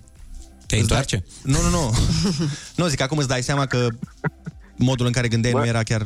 [0.66, 1.24] Te întoarce?
[1.42, 1.94] Nu, nu, nu.
[2.76, 3.88] nu, zic, acum îți dai seama că
[4.78, 6.02] modul în care gândeai nu era chiar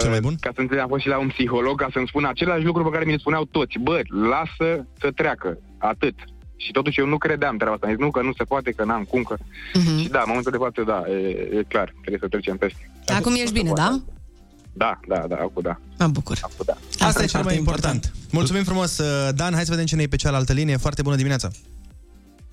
[0.00, 0.32] cel mai bun?
[0.32, 2.82] Uh, Ca să înțeleg, am fost și la un psiholog ca să-mi spună același lucru
[2.82, 3.78] pe care mi le spuneau toți.
[3.82, 4.00] Bă,
[4.30, 6.14] lasă să treacă, atât.
[6.56, 7.86] Și totuși eu nu credeam treaba asta.
[7.86, 9.36] Am zis, nu, că nu se poate, că n-am cum, că...
[9.74, 9.98] Mhm.
[9.98, 12.90] Și da, în momentul de față, da, e, e clar, trebuie să trecem peste.
[13.06, 14.00] Acum ești bine, da?
[14.72, 15.78] Da, da, da, acum da.
[15.98, 16.38] Mă bucur.
[16.40, 17.06] Acum da.
[17.06, 18.12] Asta e cel mai important.
[18.30, 19.52] Mulțumim frumos, uh, Dan.
[19.54, 20.76] Hai să vedem cine e pe cealaltă linie.
[20.76, 21.50] Foarte bună dimineața.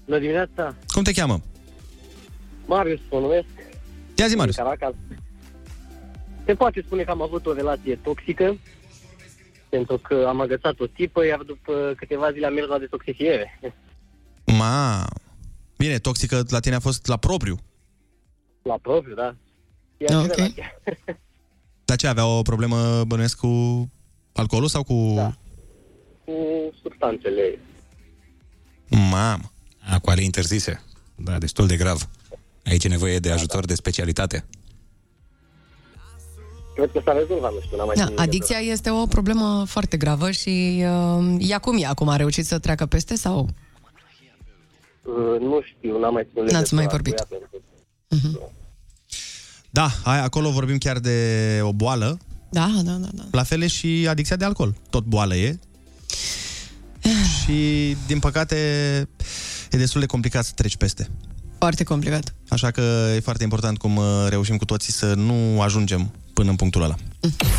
[0.06, 1.42] Bună dimineața, Cum te cheamă?
[2.66, 3.46] Marius mă numesc.
[4.16, 4.56] Ia zi, Marius.
[4.56, 4.94] Din Caracas.
[6.46, 8.58] Se poate spune că am avut o relație toxică,
[9.70, 13.60] pentru că am agățat o tipă, iar după câteva zile am mers la detoxifiere.
[14.46, 15.06] Ma.
[15.78, 17.58] Bine, toxică la tine a fost la propriu.
[18.62, 19.36] La propriu, da.
[19.98, 20.32] Iar Ok.
[20.32, 20.82] și relația.
[21.86, 23.90] Dar ce, avea o problemă, bănuiesc, cu
[24.34, 25.14] alcoolul sau cu...
[25.16, 25.34] Da.
[26.26, 26.34] Cu
[26.82, 27.60] substanțele.
[28.90, 29.52] Mamă.
[29.90, 30.84] A, cu ale interzise.
[31.16, 32.10] Da, destul de grav.
[32.66, 34.46] Aici e nevoie de ajutor de specialitate.
[36.76, 39.98] Cred că s-a rezolvat, nu știu, n-am mai Da, ținut adicția este o problemă foarte
[39.98, 40.84] gravă și
[41.20, 42.10] uh, ea cum e acum?
[42.10, 43.50] A reușit să treacă peste sau?
[45.04, 47.14] Uh, nu știu, n-am mai ținut N-ați mai legătura vorbit.
[47.14, 47.40] cu ea,
[48.20, 48.48] pentru că-
[49.70, 52.18] Da, hai, acolo vorbim chiar de o boală.
[52.50, 53.08] Da, da, da.
[53.14, 53.24] da.
[53.32, 54.76] La fel e și adicția de alcool.
[54.90, 55.60] Tot boală e.
[57.44, 58.56] și, din păcate,
[59.72, 61.10] e destul de complicat să treci peste.
[61.64, 62.34] Foarte complicat.
[62.48, 62.82] Așa că
[63.16, 66.96] e foarte important cum uh, reușim cu toții să nu ajungem până în punctul ăla.
[67.38, 67.52] Kiss.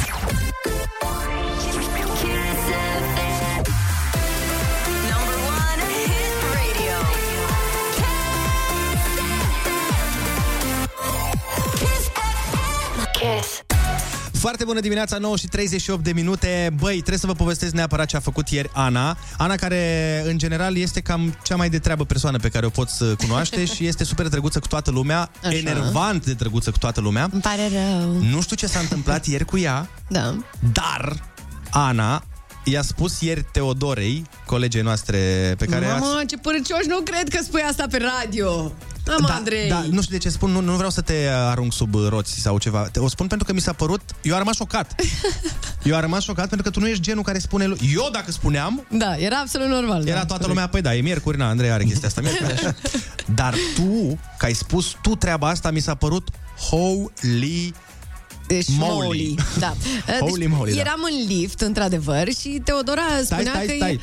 [14.45, 16.73] Foarte bună dimineața, 9 și 38 de minute.
[16.79, 19.17] Băi, trebuie să vă povestesc neapărat ce a făcut ieri Ana.
[19.37, 23.03] Ana care, în general, este cam cea mai de treabă persoană pe care o poți
[23.03, 25.57] uh, cunoaște și este super drăguță cu toată lumea, Așa.
[25.57, 27.29] enervant de drăguță cu toată lumea.
[27.33, 28.13] Îmi pare rău.
[28.13, 30.37] Nu știu ce s-a întâmplat ieri cu ea, Da.
[30.73, 31.23] dar
[31.71, 32.25] Ana
[32.65, 35.19] i-a spus ieri Teodorei, colegei noastre
[35.59, 38.73] pe care a Mamă, ce părăcioși, nu cred că spui asta pe radio.
[39.07, 39.69] Mamă, da, Andrei.
[39.69, 42.07] Da, nu știu de ce spun, nu, nu vreau să te uh, arunc sub uh,
[42.09, 42.83] roți sau ceva.
[42.83, 44.95] Te, o spun pentru că mi s-a părut, eu am rămas șocat.
[45.83, 48.31] Eu am rămas șocat pentru că tu nu ești genul care spune, lu- eu dacă
[48.31, 50.07] spuneam, Da, era absolut normal.
[50.07, 52.75] era da, toată lumea, păi da, e miercuri, na, Andrei are chestia asta, miercuri, așa.
[53.35, 56.29] Dar tu, că ai spus tu treaba asta, mi s-a părut
[56.71, 57.75] holy
[58.47, 58.95] Deci, moly.
[59.05, 59.35] moly.
[59.59, 59.75] Da.
[60.21, 60.81] Holy deci, moly, da.
[60.81, 63.93] eram în lift, într-adevăr, și Teodora Stai, spunea stai, că stai.
[63.93, 64.01] e...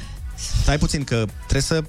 [0.61, 1.83] Stai puțin, că trebuie să...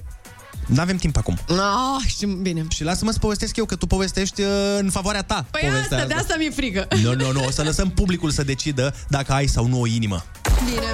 [0.67, 1.37] Nu avem timp acum.
[1.49, 2.65] Oh, știu, bine.
[2.69, 4.47] Și lasă-mă să povestesc eu, că tu povestești uh,
[4.79, 5.45] în favoarea ta.
[5.51, 6.87] Păi povestea asta, de asta mi-e frică.
[7.03, 10.25] Nu, nu, nu, o să lăsăm publicul să decidă dacă ai sau nu o inimă.
[10.65, 10.87] Bine.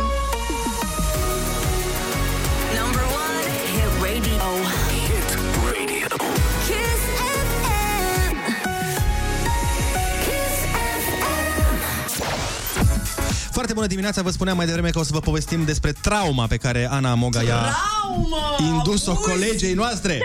[13.60, 16.58] Foarte bună dimineața, vă spuneam mai devreme că o să vă povestim despre trauma pe
[16.58, 18.76] care Ana Moga i-a Traumă!
[18.76, 20.22] indus-o colegei noastre.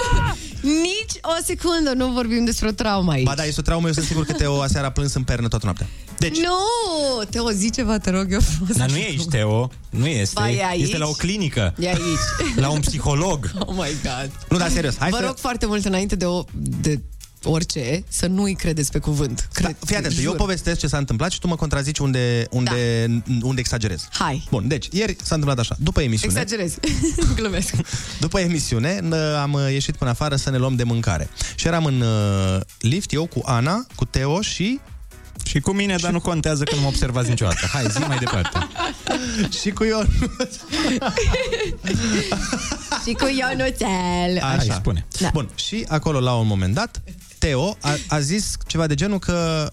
[0.60, 3.24] Nici o secundă nu vorbim despre o traumă aici.
[3.24, 5.48] Ba da, este o traumă, eu sunt sigur că Teo aseară a plâns în pernă
[5.48, 5.88] toată noaptea.
[6.18, 7.24] Deci, Nu!
[7.30, 8.76] Teo, zi ceva, te rog eu frumos.
[8.76, 9.70] Dar nu e aici, Teo.
[9.90, 10.40] Nu este.
[10.40, 10.82] Ba, e aici.
[10.82, 11.74] Este la o clinică.
[11.78, 12.56] E aici.
[12.56, 13.50] La un psiholog.
[13.66, 14.30] Oh my God.
[14.48, 15.24] Nu, dar serios, hai Vă să...
[15.26, 16.44] rog foarte mult înainte de, o,
[16.80, 17.00] de
[17.44, 19.48] orice să nu-i credeți pe cuvânt.
[19.52, 20.36] Cred, Da, fii atent, eu jur.
[20.36, 23.34] povestesc ce s-a întâmplat și tu mă contrazici unde, unde, da.
[23.46, 24.08] unde exagerez.
[24.12, 24.46] Hai.
[24.50, 25.76] Bun, deci, ieri s-a întâmplat așa.
[25.78, 26.74] După emisiune, Exagerez.
[27.36, 27.74] Glumesc.
[28.20, 31.28] după emisiune, n- am uh, ieșit până afară să ne luăm de mâncare.
[31.54, 34.80] Și eram în uh, lift, eu cu Ana, cu Teo și...
[35.44, 37.66] Și cu mine, dar nu contează că nu mă observați niciodată.
[37.72, 38.58] Hai, zi mai departe.
[39.60, 40.08] și cu Ion.
[43.06, 44.38] și cu Ionuțel.
[44.42, 44.74] Așa.
[44.74, 45.06] spune.
[45.20, 45.30] Da.
[45.32, 47.00] Bun, și acolo, la un moment dat,
[47.48, 49.70] Teo a, a zis ceva de genul că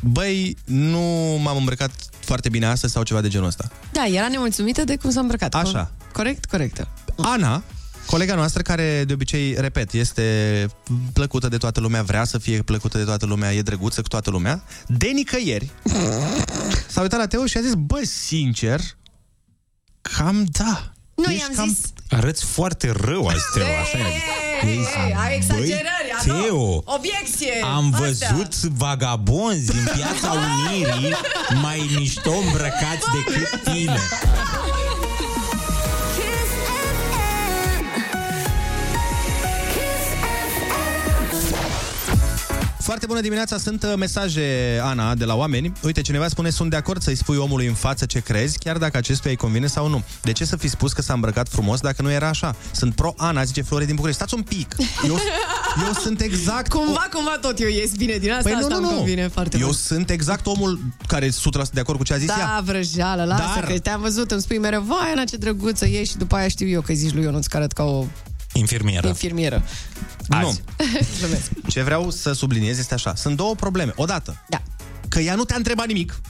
[0.00, 1.00] băi, nu
[1.42, 1.90] m-am îmbrăcat
[2.20, 3.70] foarte bine astăzi sau ceva de genul ăsta.
[3.92, 5.54] Da, era nemulțumită de cum s-a îmbrăcat.
[5.54, 5.92] Așa.
[6.12, 6.44] Corect?
[6.44, 6.88] Corectă.
[7.16, 7.62] Ana,
[8.06, 10.66] colega noastră care de obicei, repet, este
[11.12, 14.30] plăcută de toată lumea, vrea să fie plăcută de toată lumea, e drăguță cu toată
[14.30, 15.70] lumea, de nicăieri
[16.88, 18.80] s-a uitat la Teo și a zis, bă, sincer,
[20.00, 20.92] cam da.
[21.14, 21.68] Nu, Ești i-am cam...
[21.68, 21.78] zis...
[22.10, 24.22] Arăți foarte rău azi, Teo, așa i-a zis.
[24.64, 26.07] Ei, ai exagerări, Băi, alo?
[26.24, 27.52] Teo, Obiecție!
[27.76, 28.06] Am Astea.
[28.06, 31.14] văzut vagabonzi în piața Unirii
[31.62, 33.98] mai mișto îmbrăcați decât tine.
[42.88, 45.72] Foarte bună dimineața, sunt uh, mesaje, Ana, de la oameni.
[45.82, 48.96] Uite, cineva spune, sunt de acord să-i spui omului în față ce crezi, chiar dacă
[48.96, 50.02] acestuia îi convine sau nu.
[50.22, 52.56] De ce să fi spus că s-a îmbrăcat frumos dacă nu era așa?
[52.70, 54.20] Sunt pro Ana, zice Flore din București.
[54.20, 54.76] Stați un pic!
[55.06, 55.18] Eu,
[55.86, 56.68] Eu sunt exact...
[56.68, 58.96] Cumva, cumva tot eu ies bine din asta, Păi nu, asta nu, îmi nu.
[58.96, 59.76] convine foarte Eu mult.
[59.76, 61.32] sunt exact omul care e 100%
[61.72, 62.36] de acord cu ce a zis ea.
[62.36, 66.10] Da, vrăjeală, lasă Dar- că te-am văzut, îmi spui mereu, vai, Ana, ce drăguță ești
[66.12, 68.04] și după aia știu eu că zici lui Ionuț că arăt ca o
[68.52, 69.08] Infirmieră.
[69.08, 69.62] infirmieră.
[70.28, 70.58] Nu.
[71.18, 71.50] Glumesc.
[71.68, 73.14] Ce vreau să subliniez este așa.
[73.14, 73.92] Sunt două probleme.
[73.96, 74.62] Odată, da.
[75.08, 76.20] că ea nu te-a întrebat nimic.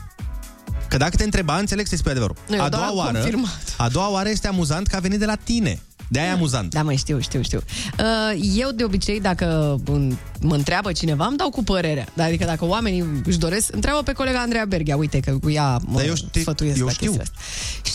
[0.89, 2.37] Că dacă te întreba, înțeleg să-i spui adevărul.
[2.49, 3.75] Nu, eu a doar doua am oară, confirmat.
[3.77, 5.81] a doua oară este amuzant că a venit de la tine.
[6.09, 6.71] De aia e amuzant.
[6.71, 7.61] Da, mai știu, știu, știu.
[7.99, 12.07] Uh, Eu, de obicei, dacă um, mă întreabă cineva, îmi dau cu părerea.
[12.17, 15.97] Adică dacă oamenii își doresc, întreabă pe colega Andreea Berghia, uite că cu ea mă
[15.99, 17.13] Dar eu știu- sfătuiesc eu la știu.
[17.13, 17.45] chestia asta.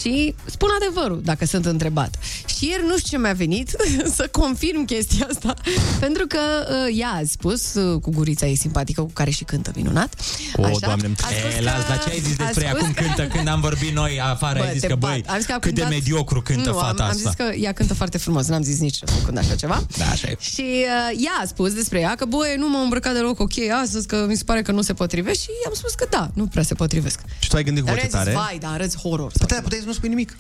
[0.01, 2.15] Și spun adevărul, dacă sunt întrebat.
[2.57, 3.69] Și ieri nu știu ce mi-a venit
[4.17, 5.53] să confirm chestia asta,
[5.99, 9.71] pentru că uh, ea a spus, uh, cu gurița ei simpatică, cu care și cântă
[9.75, 10.13] minunat.
[10.55, 11.11] O, Așa, doamne.
[11.23, 12.69] a spus E, că- las, dar ce ai zis a despre ea?
[12.69, 13.35] spus Cum că- cântă?
[13.35, 15.11] Când am vorbit noi afară, Bă, ai zis te că, bat.
[15.11, 17.29] băi, Am zis că a cât de cântat- mediocru cântă nu, fata am, am asta.
[17.29, 19.85] zis că ea cântă foarte frumos, n-am zis nici o secundă așa ceva.
[19.97, 20.37] Da, așa e.
[20.39, 23.51] Și uh, ea a spus despre ea că, băi, nu m-am îmbrăcat deloc ok
[23.81, 26.47] astăzi, că mi se pare că nu se potrivește și i-am spus că da, nu
[26.47, 27.19] prea se potrivesc.
[27.39, 28.45] Și tu ai gândit cu Dar voce mi-a zis, tare?
[28.45, 29.29] vai, da, arăți horror.
[29.31, 30.37] Sau Puteai, puteai să nu spui nimic.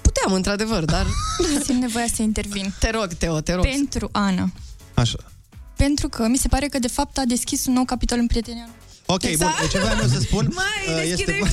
[0.00, 1.06] Puteam, într-adevăr, dar...
[1.66, 2.72] Simt nevoia să intervin.
[2.78, 3.64] Te rog, Teo, te rog.
[3.64, 4.50] Pentru Ana.
[4.94, 5.18] Așa.
[5.76, 8.64] Pentru că mi se pare că, de fapt, a deschis un nou capitol în prietenia
[8.66, 8.80] noastră.
[9.06, 9.58] Ok, Exact.
[9.58, 9.68] bun.
[9.68, 11.40] Ce vreau eu să spun Mai, uh, deschide-i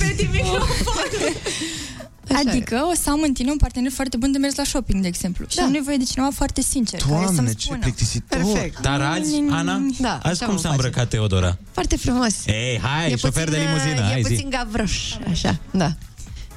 [2.38, 2.48] este...
[2.50, 5.08] Adică o să am în tine un partener foarte bun de mers la shopping, de
[5.08, 5.44] exemplu.
[5.48, 5.62] Și Da.
[5.62, 7.78] am nevoie de cineva foarte sincer, care Doamne, să-mi ce spună.
[7.78, 8.38] plictisitor.
[8.38, 8.80] Perfect.
[8.80, 10.82] Dar azi, Ana, Da, azi așa cum vom s-a face.
[10.82, 11.58] îmbrăcat Teodora?
[11.72, 12.46] Foarte frumos.
[12.46, 14.28] Ei, hai, E șofer de puțin, limuzină, uh, hai E zi.
[14.28, 15.92] puțin gavroș, așa, da.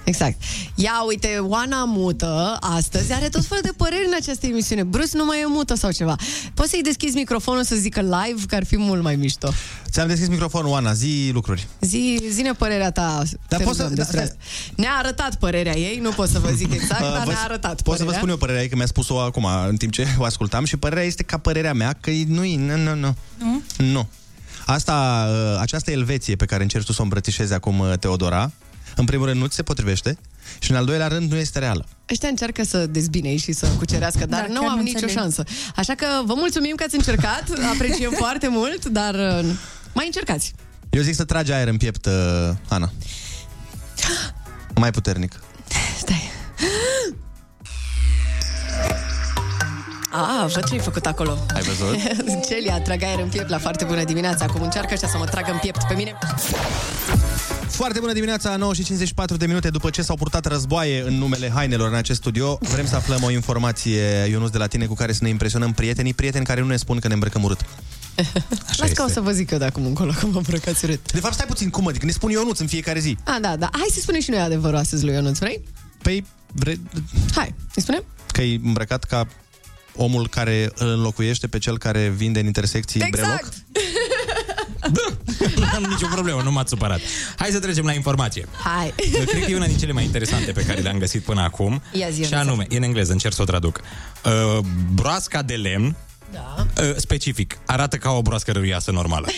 [0.04, 0.42] Exact.
[0.76, 4.84] Ia uite, Oana mută astăzi are tot felul de păreri în această emisiune.
[4.84, 6.16] Bruce nu mai e mută sau ceva.
[6.54, 9.50] Poți să-i deschizi microfonul să zică live, că ar fi mult mai mișto.
[9.90, 11.68] Ți-am deschis microfonul, Oana, zi lucruri.
[11.82, 13.22] Zi, zine părerea ta.
[13.48, 14.36] Dar poți să- despre da, asta.
[14.76, 17.82] Ne-a arătat părerea ei, nu pot să vă zic exact, Uh, dar vă- ne-a arătat
[17.82, 18.18] Pot să vă părerea.
[18.18, 21.04] spun eu părerea ei, că mi-a spus-o acum, în timp ce o ascultam, și părerea
[21.04, 23.16] este ca părerea mea, că e- nu-i, nu, nu, nu.
[23.38, 23.62] Nu?
[23.78, 24.08] Nu.
[24.66, 28.52] Asta, uh, această Elveție pe care încerci tu să o îmbrățișezi acum, uh, Teodora,
[28.96, 30.18] în primul rând nu ți se potrivește
[30.60, 31.86] și în al doilea rând nu este reală.
[32.12, 34.98] Ăștia încearcă să dezbine ei și să cucerească, dar Da, nu chiar am nu nicio
[35.02, 35.18] înțeleg.
[35.18, 35.44] șansă.
[35.76, 37.44] Așa că vă mulțumim că ați încercat,
[37.74, 39.50] apreciem foarte mult, dar uh,
[39.94, 40.54] mai încercați.
[40.90, 42.14] Eu zic să tragi aer în piept, uh,
[42.68, 42.92] Ana.
[44.76, 45.40] Mai puternic.
[50.16, 51.38] Ah, văd ce ai făcut acolo.
[51.56, 51.96] Ai văzut?
[52.48, 54.46] Celia, trag aer în piept la foarte bună dimineața.
[54.46, 56.18] Acum încearcă așa să mă tragă în piept pe mine.
[57.68, 61.50] Foarte bună dimineața, 9 și 54 de minute după ce s-au purtat războaie în numele
[61.50, 62.58] hainelor în acest studio.
[62.62, 66.14] Vrem să aflăm o informație, Ionuț, de la tine cu care să ne impresionăm prietenii,
[66.14, 67.60] prieteni care nu ne spun că ne îmbrăcăm urât.
[68.78, 71.12] Las că o să vă zic eu de acum încolo că mă îmbrăcați urât.
[71.12, 72.06] De fapt, stai puțin, cum adică?
[72.06, 73.18] Ne spun Ionuț în fiecare zi.
[73.24, 73.70] Ah, da, da.
[73.72, 75.62] Hai să spunem și noi adevărul astăzi lui Ionuț, vrei?
[76.02, 76.80] Păi, vre...
[77.36, 78.04] Hai, îi spunem?
[78.34, 79.28] că e îmbrăcat ca
[79.96, 83.32] omul care îl înlocuiește pe cel care vinde în intersecții breloc.
[83.32, 83.54] Exact!
[85.56, 87.00] Nu am nicio problemă, nu m-ați supărat.
[87.38, 88.48] Hai să trecem la informație.
[88.64, 88.94] Hai!
[89.26, 91.82] Cred că e una din cele mai interesante pe care le-am găsit până acum.
[91.92, 92.48] Ia zi, și Ionuț.
[92.48, 93.82] anume, e în engleză, încerc să o traduc.
[94.26, 94.60] Uh,
[94.94, 95.96] broasca de lemn,
[96.32, 96.68] Da.
[96.82, 99.28] uh, specific, arată ca o broască râioasă normală.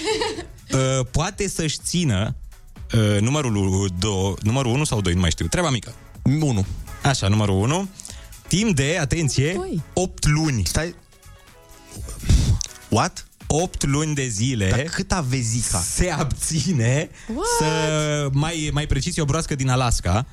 [0.71, 2.35] Uh, poate să-și țină
[2.93, 5.93] uh, numărul, do, numărul 1 sau 2, nu mai știu, treaba mică.
[6.21, 6.65] 1.
[7.03, 7.89] Așa, numărul 1.
[8.47, 9.59] Timp de, atenție,
[9.93, 10.63] 8 luni.
[10.65, 10.95] Stai.
[12.89, 13.27] What?
[13.47, 14.69] 8 luni de zile.
[14.69, 15.77] Dar cât aveți ca?
[15.79, 17.45] Se abține What?
[17.59, 20.25] să, mai, mai precis, e o broască din Alaska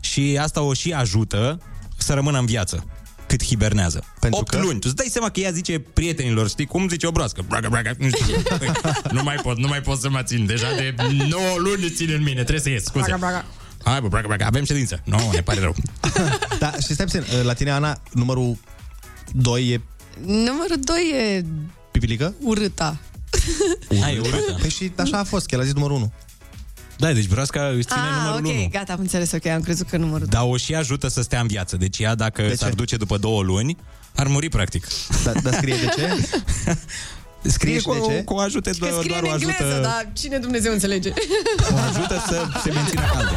[0.00, 1.60] și asta o și ajută
[1.96, 2.84] să rămână în viață
[3.26, 4.04] cât hibernează.
[4.20, 4.58] Pentru 8 că?
[4.58, 4.78] luni.
[4.78, 7.44] Tu îți dai seama că ea zice prietenilor, știi cum zice o broască?
[7.48, 8.42] Braga, braga, nu știu.
[8.58, 8.70] Păi,
[9.16, 10.46] nu mai pot, nu mai pot să mă țin.
[10.46, 10.94] Deja de
[11.28, 13.04] 9 luni țin în mine, trebuie să ies, scuze.
[13.06, 13.44] Braga, braga.
[13.84, 15.00] Hai, bă, braga, braga, avem ședință.
[15.04, 15.74] Nu, no, ne pare rău.
[16.58, 18.56] Da, și stai puțin, la tine, Ana, numărul
[19.32, 19.80] 2 e
[20.24, 21.44] Numărul 2 e
[21.90, 22.34] pipilică?
[22.40, 22.98] urâta.
[24.00, 24.56] Hai, urâtă.
[24.60, 26.12] Păi și așa a fost, că el a zis numărul 1.
[26.98, 28.68] Da, deci broasca își ține ah, numărul ok, 1.
[28.70, 31.46] gata, am înțeles, ok, am crezut că numărul Dar o și ajută să stea în
[31.46, 31.76] viață.
[31.76, 32.54] Deci ea, dacă ce?
[32.54, 33.76] s-ar duce după două luni,
[34.14, 34.86] ar muri practic.
[35.24, 36.28] Da, dar scrie de ce?
[37.42, 38.22] Scrie și cu, de ce?
[38.24, 41.12] cu ajute, Că doar, scrie doar în o engleză, ajută, dar cine Dumnezeu înțelege?
[41.72, 43.30] o ajută să se mențină caldă.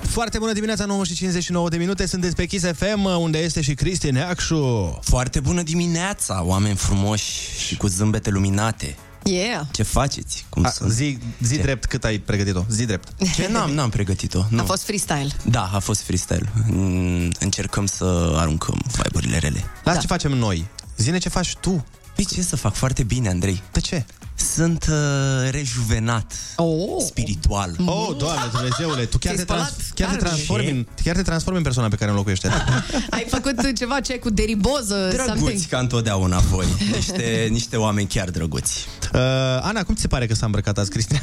[0.00, 3.74] Foarte bună dimineața, 9 și 59 de minute, sunteți pe Kiss FM, unde este și
[3.74, 4.98] Cristi Neacșu.
[5.02, 8.96] Foarte bună dimineața, oameni frumoși și cu zâmbete luminate.
[9.24, 9.66] Yeah.
[9.70, 10.46] Ce faceți?
[10.48, 10.90] Cum A, sunt?
[10.90, 13.08] zi, zi drept cât ai pregătit-o, zi drept.
[13.34, 13.48] Ce?
[13.48, 14.44] N-am, n-am pregătit-o.
[14.48, 14.60] Nu.
[14.60, 15.28] A fost freestyle.
[15.44, 16.52] Da, a fost freestyle.
[16.66, 19.64] Mm, Încercăm să aruncăm vibe-urile rele.
[19.84, 20.00] Las da.
[20.00, 20.66] ce facem noi.
[20.96, 21.86] Zine ce faci tu.
[22.14, 22.74] Păi ce să fac?
[22.74, 23.62] Foarte bine, Andrei.
[23.72, 24.04] De ce?
[24.34, 27.02] Sunt uh, rejuvenat oh.
[27.06, 27.76] spiritual.
[27.86, 30.28] Oh, Doamne Dumnezeule, tu chiar Te-ai te, trans- spălat chiar te carne.
[30.28, 32.48] transformi în, chiar te transformi în persoana pe care o înlocuiește.
[33.10, 35.10] Ai făcut ceva ce cu deriboză?
[35.16, 35.36] something?
[35.36, 36.66] Drăguți ca întotdeauna voi.
[36.94, 38.86] Niște, niște oameni chiar drăguți.
[39.14, 39.20] Uh,
[39.60, 41.20] Ana, cum ți se pare că s-a îmbrăcat azi Cristina?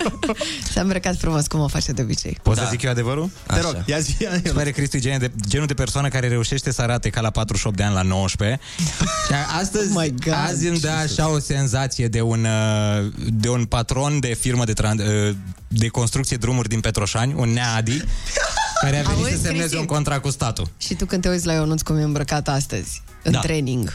[0.72, 2.38] S-a îmbrăcat frumos, cum o face de obicei.
[2.42, 2.62] Poți da.
[2.62, 3.30] să zic eu adevărul?
[3.46, 4.16] Te rog, ia zi.
[4.44, 7.76] Se pare Cristi genul de, genul de persoană care reușește să arate ca la 48
[7.76, 8.60] de ani la 19.
[9.26, 10.34] Și astăzi, Oh my God.
[10.46, 14.72] azi îmi dă așa o senzație de un, uh, de un patron de firmă de,
[14.72, 15.34] tran- uh,
[15.68, 18.02] de construcție drumuri din Petroșani, un neadi,
[18.80, 19.76] care a venit Auzi, să semneze Cristi?
[19.76, 20.70] un contract cu statul.
[20.78, 23.38] Și tu când te uiți la Ionuț cum e îmbrăcat astăzi, în Da.
[23.40, 23.94] training,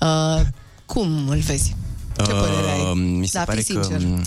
[0.00, 0.40] uh,
[0.86, 1.74] cum îl vezi?
[2.16, 2.80] Ce părere ai?
[2.80, 4.08] Uh, mi se Da, pare fii că sincer.
[4.08, 4.22] um,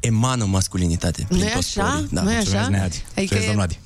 [0.00, 1.26] emană masculinitate.
[1.28, 1.90] Nu prin e toți așa?
[1.90, 2.08] porii.
[2.10, 2.22] Da.
[2.22, 2.68] Nu e Mulțumesc, așa?
[2.68, 3.04] Neadi.
[3.16, 3.78] Adică Mulțumesc, e- domnul Adi.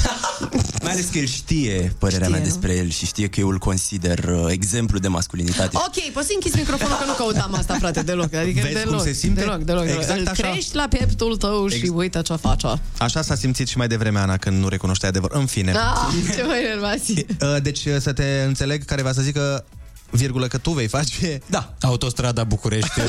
[0.82, 2.44] Mai ales că el știe părerea Știe, mea nu?
[2.44, 5.76] despre el și știe că eu îl consider uh, exemplu de masculinitate.
[5.76, 8.34] Ok, poți să închizi microfonul că nu căutam asta, frate, deloc.
[8.34, 9.40] Adică Vezi deloc, cum se simte?
[9.40, 10.00] Deloc, deloc, deloc.
[10.00, 10.42] Exact Îl așa.
[10.50, 12.66] crești la pieptul tău și Ex- uite ce face.
[12.98, 15.30] Așa s-a simțit și mai devreme, Ana, când nu recunoștea adevăr.
[15.34, 15.72] În fine.
[15.72, 17.14] Ah, ce mai nervați.
[17.42, 19.64] Uh, Deci uh, să te înțeleg care va să zică
[20.12, 21.40] virgulă că tu vei face.
[21.46, 21.74] Da.
[21.80, 23.00] Autostrada București.
[23.00, 23.06] uh,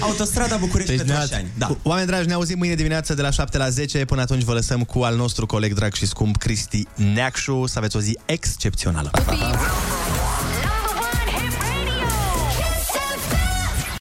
[0.00, 1.48] Autostrada București Deci Petroșani.
[1.58, 1.76] Da.
[1.82, 4.04] Oameni dragi, ne auzim mâine dimineață de la 7 la 10.
[4.04, 7.66] Până atunci vă lăsăm cu al nostru coleg drag și scump, Cristi Neacșu.
[7.66, 9.10] Să aveți o zi excepțională.
[9.12, 9.58] Pa, pa.